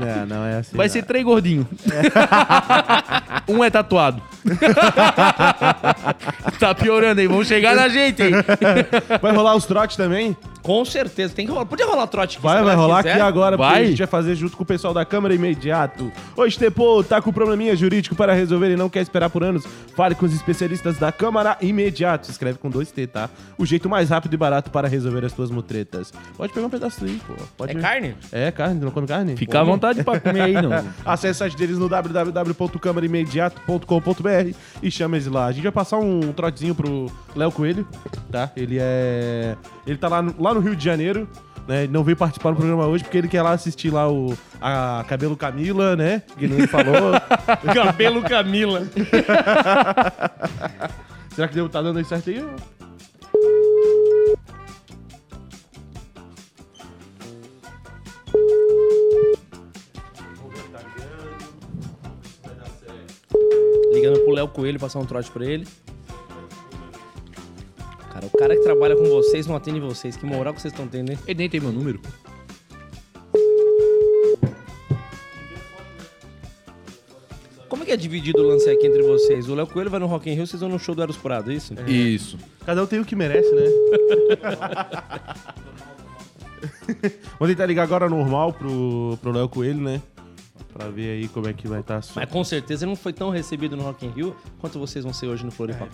É, 0.01 0.27
não 0.27 0.45
é 0.45 0.59
assim. 0.59 0.77
Vai 0.77 0.87
não. 0.87 0.93
ser 0.93 1.03
três 1.03 1.25
gordinhos. 1.25 1.67
um 3.49 3.63
é 3.63 3.71
tatuado. 3.71 4.23
tá 6.59 6.75
piorando 6.75 7.21
aí, 7.21 7.27
vão 7.27 7.45
chegar 7.45 7.77
na 7.77 7.89
gente, 7.89 8.23
hein? 8.23 8.33
Vai 9.21 9.33
rolar 9.33 9.55
os 9.55 9.67
trotes 9.67 9.97
também? 9.97 10.37
Com 10.71 10.85
certeza, 10.85 11.35
tem 11.35 11.47
que 11.47 11.51
rolar. 11.51 11.67
Podia 11.67 11.85
rolar 11.85 12.07
trote 12.07 12.37
aqui. 12.37 12.47
Vai, 12.47 12.63
vai 12.63 12.77
rolar 12.77 12.99
quiser. 12.99 13.15
aqui 13.15 13.21
agora, 13.21 13.59
porque 13.59 13.73
Vai. 13.73 13.83
a 13.83 13.87
gente 13.87 13.99
vai 13.99 14.07
fazer 14.07 14.37
junto 14.37 14.57
com 14.57 14.63
o 14.63 14.67
pessoal 14.67 14.95
da 14.95 15.05
Câmara 15.05 15.35
imediato. 15.35 16.13
Ô, 16.37 16.45
Estepô, 16.45 17.03
tá 17.03 17.21
com 17.21 17.33
probleminha 17.33 17.75
jurídico 17.75 18.15
para 18.15 18.33
resolver 18.35 18.71
e 18.71 18.77
não 18.77 18.89
quer 18.89 19.01
esperar 19.01 19.31
por 19.31 19.43
anos? 19.43 19.67
Fale 19.97 20.15
com 20.15 20.25
os 20.25 20.33
especialistas 20.33 20.97
da 20.97 21.11
Câmara 21.11 21.57
imediato. 21.61 22.27
Se 22.27 22.31
escreve 22.31 22.59
com 22.59 22.71
dois 22.71 22.93
T, 22.93 23.05
tá? 23.09 23.29
O 23.59 23.67
jeito 23.67 23.89
mais 23.89 24.11
rápido 24.11 24.35
e 24.35 24.37
barato 24.37 24.71
para 24.71 24.87
resolver 24.87 25.25
as 25.25 25.33
tuas 25.33 25.51
mutretas. 25.51 26.13
Pode 26.37 26.53
pegar 26.53 26.69
um 26.69 26.71
pedaço 26.71 27.05
aí, 27.05 27.21
pô. 27.27 27.35
Pode 27.57 27.77
É 27.77 27.81
carne? 27.81 28.15
É, 28.31 28.53
carne, 28.53 28.81
não 28.81 28.93
come 28.93 29.09
carne? 29.09 29.37
Fica 29.37 29.59
à 29.59 29.65
vontade 29.65 30.05
pra 30.05 30.21
comer 30.21 30.43
aí, 30.43 30.53
não. 30.53 30.71
Acesse 31.05 31.33
o 31.33 31.39
site 31.39 31.57
deles 31.57 31.79
no 31.79 31.89
www.câmaraimediato.com.br 31.89 34.55
e 34.81 34.89
chama 34.89 35.17
eles 35.17 35.27
lá. 35.27 35.47
A 35.47 35.53
gente 35.53 35.65
vai 35.65 35.73
passar 35.73 35.99
um 35.99 36.33
trotezinho 36.33 36.77
pro 36.77 37.11
Léo 37.35 37.51
Coelho, 37.51 37.89
tá? 38.31 38.53
Ele 38.57 38.79
é. 38.81 39.57
Ele 39.85 39.99
tá 39.99 40.07
lá 40.09 40.23
no, 40.23 40.33
lá 40.39 40.55
no 40.55 40.60
Rio 40.61 40.77
de 40.77 40.85
Janeiro. 40.85 41.29
Né, 41.69 41.85
ele 41.85 41.93
não 41.93 42.03
veio 42.03 42.17
participar 42.17 42.51
do 42.51 42.57
programa 42.57 42.87
hoje 42.87 43.05
porque 43.05 43.19
ele 43.19 43.29
quer 43.29 43.43
lá 43.43 43.53
assistir 43.53 43.91
lá 43.91 44.11
o 44.11 44.37
a 44.61 45.05
Cabelo 45.07 45.37
Camila, 45.37 45.95
né? 45.95 46.23
Que 46.37 46.47
ele 46.47 46.67
falou. 46.67 47.13
Cabelo 47.73 48.23
Camila. 48.23 48.83
Será 51.35 51.47
que 51.47 51.55
deu, 51.55 51.69
tá 51.69 51.81
dando 51.81 51.99
aí 51.99 52.05
certo 52.05 52.31
aí? 52.31 52.45
Ligando 63.93 64.21
pro 64.21 64.33
Léo 64.33 64.49
Coelho, 64.49 64.81
passar 64.81 64.99
um 64.99 65.05
trote 65.05 65.31
pra 65.31 65.45
ele. 65.45 65.67
Cara, 68.41 68.41
o 68.41 68.41
cara 68.41 68.57
que 68.57 68.63
trabalha 68.63 68.97
com 68.97 69.05
vocês 69.05 69.47
não 69.47 69.55
atende 69.55 69.81
vocês. 69.81 70.17
Que 70.17 70.25
moral 70.25 70.55
que 70.55 70.63
vocês 70.63 70.73
estão 70.73 70.89
tendo, 70.89 71.13
hein? 71.13 71.19
Ele 71.27 71.41
nem 71.41 71.51
tem 71.51 71.61
meu 71.61 71.71
número. 71.71 72.01
Como 77.69 77.83
é 77.83 77.87
que 77.87 77.93
é 77.93 77.97
dividido 77.97 78.43
o 78.43 78.47
lance 78.47 78.69
aqui 78.71 78.87
entre 78.87 79.03
vocês? 79.03 79.47
O 79.47 79.55
Léo 79.55 79.67
Coelho 79.67 79.91
vai 79.91 80.01
no 80.01 80.07
Rock 80.07 80.31
in 80.31 80.35
Rio, 80.35 80.47
vocês 80.47 80.61
vão 80.61 80.71
no 80.71 80.79
show 80.79 80.95
do 80.95 81.03
Eros 81.03 81.19
Prado, 81.19 81.51
é 81.51 81.55
isso? 81.55 81.75
Isso. 81.87 82.39
Cada 82.65 82.83
um 82.83 82.87
tem 82.87 82.99
o 82.99 83.05
que 83.05 83.15
merece, 83.15 83.55
né? 83.55 83.63
Vou 87.39 87.47
tentar 87.47 87.67
ligar 87.67 87.83
agora 87.83 88.09
normal 88.09 88.55
pro, 88.55 89.19
pro 89.21 89.33
Léo 89.33 89.49
Coelho, 89.49 89.81
né? 89.81 90.03
Pra 90.73 90.89
ver 90.89 91.11
aí 91.11 91.29
como 91.29 91.47
é 91.47 91.53
que 91.53 91.69
vai 91.69 91.81
estar 91.81 91.99
a 91.99 92.03
sua. 92.03 92.23
Mas 92.23 92.33
com 92.33 92.43
certeza 92.43 92.85
ele 92.85 92.91
não 92.91 92.97
foi 92.97 93.13
tão 93.13 93.31
recebido 93.31 93.77
no 93.77 93.83
Rock 93.83 94.07
in 94.07 94.11
Rio 94.11 94.35
quanto 94.59 94.79
vocês 94.79 95.05
vão 95.05 95.13
ser 95.13 95.27
hoje 95.27 95.45
no 95.45 95.51
Floripa 95.51 95.85
É 95.85 95.89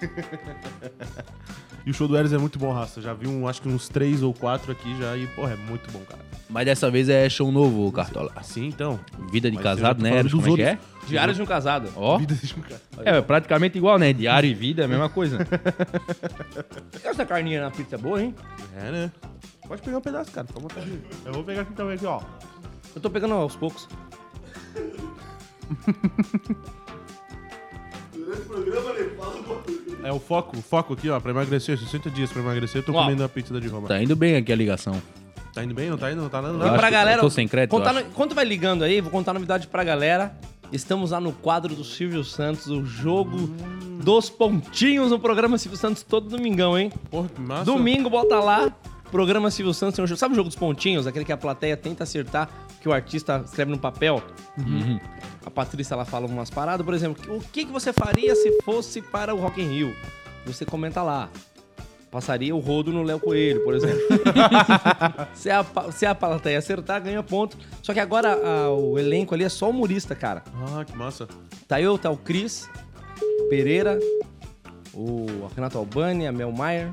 E 1.86 1.90
o 1.90 1.94
show 1.94 2.06
do 2.06 2.16
Eros 2.16 2.32
é 2.32 2.38
muito 2.38 2.58
bom, 2.58 2.72
Raça. 2.72 3.00
Já 3.00 3.14
vi 3.14 3.26
um, 3.26 3.48
acho 3.48 3.62
que 3.62 3.68
uns 3.68 3.88
três 3.88 4.22
ou 4.22 4.34
quatro 4.34 4.70
aqui 4.70 4.96
já 4.98 5.16
e, 5.16 5.26
porra, 5.28 5.52
é 5.52 5.56
muito 5.56 5.90
bom, 5.90 6.00
cara. 6.00 6.20
Mas 6.48 6.66
dessa 6.66 6.90
vez 6.90 7.08
é 7.08 7.28
show 7.28 7.50
novo, 7.50 7.90
Cartola. 7.90 8.30
Assim, 8.36 8.66
então. 8.66 9.00
Vida 9.30 9.50
de 9.50 9.56
Mas 9.56 9.64
casado, 9.64 10.02
né? 10.02 10.18
Eros? 10.18 10.32
dos 10.32 10.42
Como 10.42 10.54
é 10.54 10.56
que 10.56 10.62
é? 10.62 10.70
outros. 10.72 11.08
Diário 11.08 11.34
de 11.34 11.42
um 11.42 11.46
casado. 11.46 11.90
Ó, 11.96 12.18
Vida 12.18 12.34
de 12.34 12.54
um 12.54 12.60
cara. 12.60 12.80
é 12.96 13.20
praticamente 13.22 13.78
igual, 13.78 13.98
né? 13.98 14.12
Diário 14.12 14.50
e 14.50 14.54
vida 14.54 14.82
é 14.82 14.84
a 14.84 14.88
mesma 14.88 15.08
coisa. 15.08 15.38
Essa 17.02 17.24
carninha 17.24 17.62
na 17.62 17.70
pizza 17.70 17.94
é 17.96 17.98
boa, 17.98 18.22
hein? 18.22 18.34
É, 18.76 18.90
né? 18.90 19.12
Pode 19.66 19.80
pegar 19.80 19.98
um 19.98 20.02
pedaço, 20.02 20.30
cara. 20.32 20.46
Fica 20.46 20.58
à 20.58 20.62
vontade. 20.62 21.00
Eu 21.24 21.32
vou 21.32 21.44
pegar 21.44 21.62
aqui 21.62 21.72
também, 21.72 21.94
aqui, 21.94 22.04
ó. 22.04 22.20
Eu 22.94 23.00
tô 23.00 23.08
pegando 23.08 23.34
aos 23.34 23.56
poucos. 23.56 23.88
É 30.02 30.12
o 30.12 30.18
foco, 30.18 30.56
o 30.58 30.62
foco 30.62 30.94
aqui, 30.94 31.08
ó, 31.10 31.20
pra 31.20 31.30
emagrecer. 31.30 31.78
60 31.78 32.10
dias 32.10 32.30
pra 32.32 32.40
emagrecer, 32.42 32.80
eu 32.80 32.84
tô 32.86 32.92
Ó. 32.92 33.02
comendo 33.02 33.22
a 33.24 33.28
pizza 33.28 33.52
da 33.52 33.60
de 33.60 33.68
Roma. 33.68 33.88
Tá 33.88 34.02
indo 34.02 34.16
bem 34.16 34.36
aqui 34.36 34.52
a 34.52 34.56
ligação. 34.56 35.00
Tá 35.52 35.64
indo 35.64 35.74
bem? 35.74 35.90
Não 35.90 35.98
tá 35.98 36.10
indo? 36.12 36.22
Não 36.22 36.28
tá 36.28 36.40
dando 36.40 36.58
nada? 36.58 36.70
acho 36.70 36.78
pra 36.78 36.88
que- 36.88 36.94
galera. 36.94 37.18
eu 37.18 37.22
tô 37.22 37.30
sem 37.30 37.46
crédito, 37.48 37.70
contar 37.70 37.90
eu 37.90 37.94
no- 37.94 38.00
enquanto 38.08 38.34
vai 38.34 38.44
ligando 38.44 38.82
aí, 38.84 39.00
vou 39.00 39.10
contar 39.10 39.32
novidade 39.34 39.66
pra 39.66 39.82
galera. 39.84 40.34
Estamos 40.72 41.10
lá 41.10 41.20
no 41.20 41.32
quadro 41.32 41.74
do 41.74 41.82
Silvio 41.82 42.22
Santos, 42.22 42.68
o 42.68 42.84
jogo 42.86 43.36
dos 44.04 44.30
pontinhos 44.30 45.10
no 45.10 45.18
programa 45.18 45.58
Silvio 45.58 45.76
Santos 45.76 46.04
todo 46.04 46.28
domingão, 46.28 46.78
hein? 46.78 46.92
Porra, 47.10 47.28
que 47.28 47.40
massa. 47.40 47.64
Domingo, 47.64 48.08
bota 48.08 48.38
lá. 48.38 48.72
Programa 49.10 49.50
Silvio 49.50 49.74
Santos 49.74 49.96
tem 49.96 50.04
um 50.04 50.06
jogo. 50.06 50.18
Sabe 50.20 50.32
o 50.34 50.36
jogo 50.36 50.48
dos 50.48 50.54
pontinhos? 50.56 51.04
Aquele 51.08 51.24
que 51.24 51.32
a 51.32 51.36
plateia 51.36 51.76
tenta 51.76 52.04
acertar 52.04 52.48
o 52.78 52.80
que 52.80 52.88
o 52.88 52.92
artista 52.92 53.42
escreve 53.44 53.72
no 53.72 53.78
papel? 53.78 54.22
A 55.44 55.50
Patrícia 55.50 55.94
ela 55.94 56.04
fala 56.04 56.26
umas 56.26 56.50
paradas, 56.50 56.84
por 56.84 56.94
exemplo, 56.94 57.36
o 57.36 57.40
que, 57.40 57.64
que 57.64 57.72
você 57.72 57.92
faria 57.92 58.34
se 58.34 58.60
fosse 58.62 59.00
para 59.00 59.34
o 59.34 59.38
Rock 59.38 59.60
in 59.62 59.68
Rio? 59.68 59.96
Você 60.46 60.64
comenta 60.64 61.02
lá. 61.02 61.28
Passaria 62.10 62.54
o 62.54 62.58
rodo 62.58 62.90
no 62.92 63.04
Léo 63.04 63.20
Coelho, 63.20 63.62
por 63.62 63.72
exemplo. 63.72 64.00
se, 65.32 65.48
a, 65.48 65.64
se 65.92 66.04
a 66.04 66.12
plateia 66.14 66.58
acertar, 66.58 67.00
ganha 67.00 67.22
ponto. 67.22 67.56
Só 67.82 67.94
que 67.94 68.00
agora 68.00 68.32
a- 68.34 68.70
o 68.70 68.98
elenco 68.98 69.32
ali 69.32 69.44
é 69.44 69.48
só 69.48 69.70
humorista, 69.70 70.14
cara. 70.14 70.42
Ah, 70.76 70.84
que 70.84 70.94
massa. 70.96 71.28
Tá 71.68 71.80
eu, 71.80 71.96
tá 71.96 72.10
o 72.10 72.16
Cris 72.16 72.68
Pereira, 73.48 73.98
o 74.92 75.26
Renato 75.54 75.78
Albani, 75.78 76.26
a 76.26 76.32
Mel 76.32 76.50
Maier, 76.50 76.92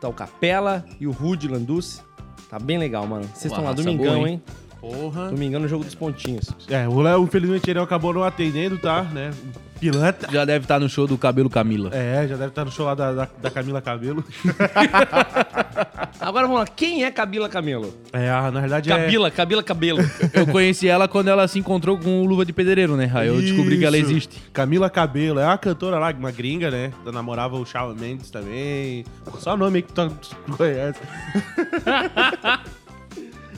tá 0.00 0.08
o 0.08 0.12
Capela 0.12 0.84
e 1.00 1.06
o 1.06 1.10
Rudy 1.10 1.48
Landucci. 1.48 2.00
Tá 2.48 2.60
bem 2.60 2.78
legal, 2.78 3.04
mano. 3.06 3.24
Vocês 3.34 3.46
estão 3.46 3.64
lá 3.64 3.72
domingão, 3.72 4.14
boa, 4.16 4.28
hein? 4.28 4.34
hein? 4.46 4.54
Porra. 4.80 5.30
Domingão 5.30 5.60
no 5.60 5.68
jogo 5.68 5.84
dos 5.84 5.94
pontinhos. 5.94 6.50
É, 6.68 6.88
o 6.88 7.00
Léo, 7.00 7.24
infelizmente, 7.24 7.68
ele 7.70 7.78
acabou 7.78 8.12
não 8.12 8.22
atendendo, 8.22 8.78
tá? 8.78 9.02
Né? 9.02 9.30
Pilantra. 9.80 10.30
Já 10.30 10.44
deve 10.44 10.64
estar 10.64 10.80
no 10.80 10.88
show 10.88 11.06
do 11.06 11.18
Cabelo 11.18 11.50
Camila. 11.50 11.90
É, 11.92 12.26
já 12.26 12.36
deve 12.36 12.48
estar 12.48 12.64
no 12.64 12.70
show 12.70 12.86
lá 12.86 12.94
da, 12.94 13.12
da, 13.12 13.28
da 13.40 13.50
Camila 13.50 13.82
Cabelo. 13.82 14.24
Agora 16.18 16.46
vamos 16.46 16.60
lá, 16.60 16.66
quem 16.66 17.04
é 17.04 17.10
Cabila 17.10 17.48
Camelo? 17.48 17.94
É, 18.12 18.30
ah, 18.30 18.50
na 18.50 18.60
verdade 18.60 18.90
é... 18.90 18.96
Cabila, 18.96 19.30
Cabila 19.30 19.62
Cabelo. 19.62 19.98
Eu 20.32 20.46
conheci 20.46 20.88
ela 20.88 21.06
quando 21.06 21.28
ela 21.28 21.46
se 21.46 21.58
encontrou 21.58 21.98
com 21.98 22.22
o 22.22 22.24
Luva 22.24 22.44
de 22.44 22.52
Pedreiro, 22.52 22.96
né? 22.96 23.10
Aí 23.14 23.28
eu 23.28 23.40
descobri 23.40 23.78
que 23.78 23.84
ela 23.84 23.98
Isso. 23.98 24.10
existe. 24.10 24.42
Camila 24.52 24.88
Cabelo, 24.88 25.38
é 25.38 25.44
uma 25.44 25.58
cantora 25.58 25.98
lá, 25.98 26.10
uma 26.10 26.30
gringa, 26.30 26.70
né? 26.70 26.92
Ela 27.02 27.12
namorava 27.12 27.56
o 27.56 27.66
Shawn 27.66 27.94
Mendes 27.94 28.30
também. 28.30 29.04
Só 29.38 29.54
o 29.54 29.56
nome 29.56 29.78
aí 29.78 29.82
que 29.82 29.92
tu 29.92 30.08
tu 30.08 30.56
conhece. 30.56 31.00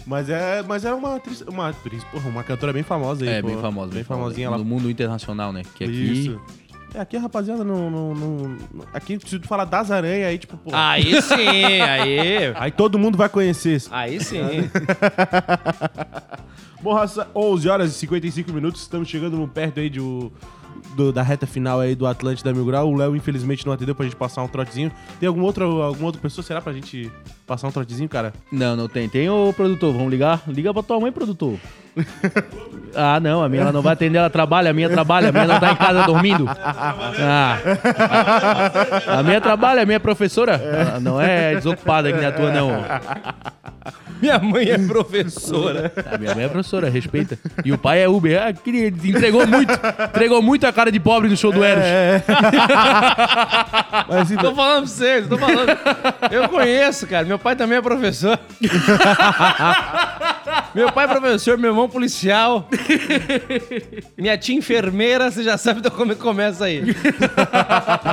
mas 0.09 0.29
é, 0.31 0.63
mas 0.63 0.85
é 0.85 0.93
uma 0.93 1.17
atriz, 1.17 1.41
uma 1.43 1.69
atriz, 1.69 2.03
porra, 2.05 2.29
uma 2.29 2.43
cantora 2.43 2.73
bem 2.73 2.83
famosa 2.83 3.25
aí, 3.25 3.31
É, 3.31 3.43
pô. 3.43 3.49
bem 3.49 3.59
famosa. 3.61 3.93
bem 3.93 4.05
famosinha 4.05 4.51
lá. 4.51 4.59
No 4.59 4.65
mundo 4.65 4.91
internacional, 4.91 5.53
né? 5.53 5.63
Que 5.75 5.85
aqui... 5.85 5.93
Isso. 5.93 6.41
É, 6.95 7.01
aqui 7.01 7.19
a 7.19 7.21
rapaziada 7.21 7.63
não, 7.63 7.91
não, 7.91 8.15
não- 8.15 8.57
Aqui, 8.95 9.19
se 9.27 9.39
tu 9.39 9.47
falar 9.47 9.67
das 9.67 9.91
aranhas, 9.91 10.27
aí, 10.29 10.39
tipo, 10.39 10.57
pô. 10.57 10.71
Aí 10.73 11.21
sim, 11.21 11.35
aí. 11.83 12.53
Aí 12.55 12.71
todo 12.71 12.99
mundo 12.99 13.19
vai 13.19 13.29
conhecer 13.29 13.77
isso. 13.77 13.91
Aí 13.93 14.19
sim. 14.25 14.39
Bom, 16.81 16.95
raça, 16.95 17.27
11 17.35 17.69
horas 17.69 17.91
e 17.91 17.95
55 17.99 18.53
minutos. 18.53 18.83
Estamos 18.83 19.09
chegando 19.09 19.47
perto 19.49 19.81
aí 19.81 19.91
de, 19.91 19.99
do- 20.97 21.13
da 21.13 21.23
reta 21.23 21.47
final 21.47 21.81
aí 21.81 21.95
do 21.95 22.07
Atlântida 22.07 22.53
Mil 22.55 22.65
Grau. 22.65 22.91
O 22.91 22.97
Léo, 22.97 23.15
infelizmente, 23.17 23.67
não 23.67 23.73
atendeu 23.73 23.95
pra 23.95 24.05
gente 24.07 24.17
passar 24.17 24.43
um 24.43 24.49
trotezinho. 24.49 24.91
Tem 25.21 25.27
alguma 25.27 25.45
outra, 25.45 25.65
alguma 25.65 26.07
outra 26.07 26.23
pessoa? 26.23 26.43
Será 26.45 26.63
pra 26.63 26.73
gente 26.73 27.11
passar 27.49 27.67
um 27.67 27.73
trotezinho, 27.73 28.09
cara? 28.11 28.35
Não, 28.53 28.77
não 28.77 28.87
tem. 28.87 29.09
Tem 29.09 29.29
o 29.31 29.53
produtor, 29.55 29.95
vamos 29.95 30.11
ligar? 30.11 30.43
Liga 30.47 30.73
pra 30.73 30.83
tua 30.83 31.01
mãe, 31.01 31.11
produtor. 31.11 31.59
ah, 32.95 33.19
não, 33.19 33.43
a 33.43 33.49
minha 33.49 33.63
ela 33.63 33.73
não 33.73 33.81
vai 33.81 33.95
atender, 33.95 34.19
ela 34.19 34.29
trabalha, 34.29 34.71
a 34.71 34.75
minha 34.75 34.89
trabalha, 34.89 35.31
a 35.31 35.33
minha 35.33 35.47
não 35.47 35.59
tá 35.59 35.73
em 35.73 35.77
casa 35.77 36.03
dormindo. 36.05 36.47
Ah. 37.21 37.59
A 39.19 39.23
minha 39.23 39.41
trabalha, 39.41 39.83
a 39.83 39.87
minha 39.87 39.97
é 39.97 39.99
professora. 39.99 40.53
Ela 40.53 41.01
não 41.01 41.21
é 41.21 41.55
desocupada 41.55 42.13
que 42.13 42.19
nem 42.19 42.27
a 42.27 42.33
tua, 42.33 42.53
não. 42.53 42.71
Minha 44.21 44.39
mãe 44.39 44.69
é 44.69 44.79
professora. 44.79 45.93
A 46.11 46.19
minha 46.19 46.35
mãe 46.35 46.45
é 46.45 46.49
professora, 46.49 46.91
respeita. 46.91 47.39
E 47.65 47.73
o 47.73 47.79
pai 47.79 48.03
é 48.03 48.09
Uber. 48.09 48.43
Ah, 48.43 48.53
queria, 48.53 48.89
entregou 48.89 49.47
muito. 49.47 49.73
Entregou 50.09 50.43
muito 50.43 50.67
a 50.67 50.73
cara 50.73 50.91
de 50.91 50.99
pobre 50.99 51.29
no 51.29 51.37
show 51.37 51.53
do 51.53 51.63
Eros. 51.63 51.85
Mas 54.09 54.31
então, 54.31 54.51
Tô 54.51 54.57
falando 54.57 54.79
pra 54.79 54.87
vocês, 54.87 55.29
tô 55.29 55.39
falando. 55.39 55.79
Eu 56.31 56.49
conheço, 56.49 57.07
cara. 57.07 57.25
Meu 57.25 57.38
pai 57.39 57.57
também 57.57 57.79
é 57.79 57.83
professor. 57.83 58.39
meu 60.75 60.93
pai 60.93 61.05
é 61.05 61.09
professor, 61.09 61.59
meu 61.59 61.71
irmão 61.71 61.89
policial. 61.89 62.69
Minha 64.17 64.37
tia 64.37 64.57
enfermeira, 64.57 65.31
você 65.31 65.43
já 65.43 65.57
sabe 65.57 65.81
de 65.81 65.91
como 65.91 66.15
começa 66.17 66.65
aí. 66.67 66.83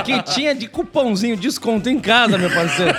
Que 0.04 0.22
tinha 0.22 0.54
de 0.54 0.66
cupomzinho, 0.68 1.36
desconto 1.36 1.88
em 1.88 1.98
casa, 1.98 2.38
meu 2.38 2.50
parceiro. 2.50 2.94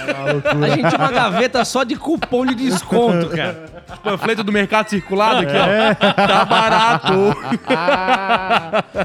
A 0.63 0.69
gente 0.69 0.89
tinha 0.89 0.99
uma 0.99 1.11
gaveta 1.11 1.63
só 1.65 1.83
de 1.83 1.95
cupom 1.95 2.45
de 2.45 2.55
desconto, 2.55 3.29
cara. 3.29 3.85
Panfleto 4.03 4.43
do 4.43 4.51
mercado 4.51 4.89
circulado 4.89 5.41
aqui, 5.41 5.53
ó. 5.55 5.95
Tá 6.13 6.45
barato. 6.45 7.13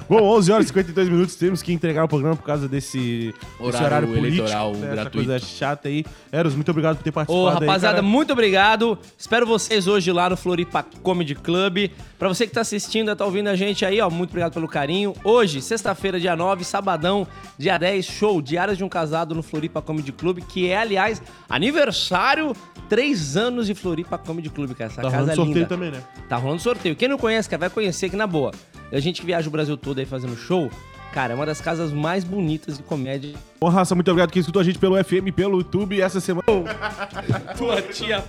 Bom, 0.09 0.23
11 0.37 0.53
horas 0.53 0.65
e 0.67 0.69
52 0.69 1.09
minutos, 1.09 1.37
temos 1.37 1.63
que 1.63 1.73
entregar 1.73 2.05
o 2.05 2.09
programa 2.09 2.37
por 2.37 2.45
causa 2.45 2.69
desse 2.69 2.93
desse 2.93 3.35
Horário 3.61 4.09
horário, 4.09 4.17
eleitoral 4.17 4.67
político, 4.73 4.87
né, 4.87 4.93
essa 4.93 5.03
gratuito. 5.03 5.29
coisa 5.29 5.39
chata 5.47 5.89
aí. 5.89 6.05
Eros, 6.31 6.55
muito 6.55 6.71
obrigado 6.71 6.97
por 6.97 7.03
ter 7.03 7.11
Ô, 7.11 7.13
participado 7.13 7.49
aí, 7.63 7.67
rapaziada, 7.69 7.95
cara. 7.97 8.07
muito 8.07 8.33
obrigado. 8.33 8.99
Espero 9.19 9.47
vocês 9.47 9.87
hoje 9.87 10.11
lá 10.13 10.31
no 10.31 10.37
Floripa 10.43 10.83
Comedy 11.03 11.35
Club. 11.35 11.89
Pra 12.19 12.29
você 12.29 12.47
que 12.47 12.53
tá 12.53 12.61
assistindo, 12.63 13.15
tá 13.15 13.25
ouvindo 13.25 13.49
a 13.49 13.55
gente 13.57 13.85
aí, 13.85 14.01
ó, 14.01 14.11
muito 14.11 14.31
obrigado 14.31 14.53
pelo 14.53 14.67
carinho. 14.67 15.15
Hoje, 15.23 15.63
sexta-feira, 15.63 16.19
dia 16.19 16.35
9, 16.35 16.65
sabadão, 16.65 17.27
dia 17.57 17.79
10, 17.79 18.05
show 18.05 18.43
Diários 18.43 18.77
de 18.77 18.85
um 18.85 18.89
Casado 18.89 19.35
no 19.35 19.43
Floripa 19.43 19.81
Comedy 19.81 20.11
Club, 20.13 20.41
que 20.41 20.69
é, 20.69 20.77
aliás, 20.79 21.23
aniversário, 21.49 22.55
três 22.89 23.37
anos 23.37 23.67
de 23.67 23.75
Floripa 23.75 24.19
Comedy 24.19 24.51
Club, 24.51 24.73
cara. 24.75 24.91
Essa 24.91 24.97
Tá 25.03 25.11
casa 25.11 25.17
rolando 25.17 25.33
é 25.33 25.37
sorteio 25.37 25.55
linda. 25.57 25.69
também, 25.69 25.91
né? 25.91 26.03
Tá 26.29 26.37
rolando 26.37 26.61
sorteio. 26.61 26.97
Quem 26.97 27.09
não 27.09 27.17
conhece, 27.19 27.49
cara, 27.49 27.61
vai 27.61 27.71
conhecer 27.71 28.07
aqui 28.07 28.17
na 28.17 28.27
boa. 28.27 28.51
A 28.91 28.99
gente 29.01 29.21
que 29.21 29.27
viaja 29.27 29.49
o 29.49 29.51
Brasil 29.51 29.77
todo 29.77 29.99
aí 30.01 30.05
fazendo 30.05 30.37
show, 30.37 30.71
cara, 31.15 31.33
é 31.33 31.37
uma 31.37 31.47
das 31.47 31.61
casas 31.61 31.93
mais 31.93 32.25
bonitas 32.25 32.77
de 32.77 32.83
comédia. 32.83 33.35
Bom, 33.61 33.69
raça, 33.69 33.95
muito 33.95 34.11
obrigado 34.11 34.31
que 34.31 34.39
escutou 34.39 34.61
a 34.61 34.65
gente 34.65 34.79
pelo 34.79 35.03
FM, 35.03 35.33
pelo 35.35 35.59
YouTube. 35.59 36.01
Essa 36.01 36.21
semana. 36.21 36.45
Tua 37.57 37.81
tia. 37.81 38.23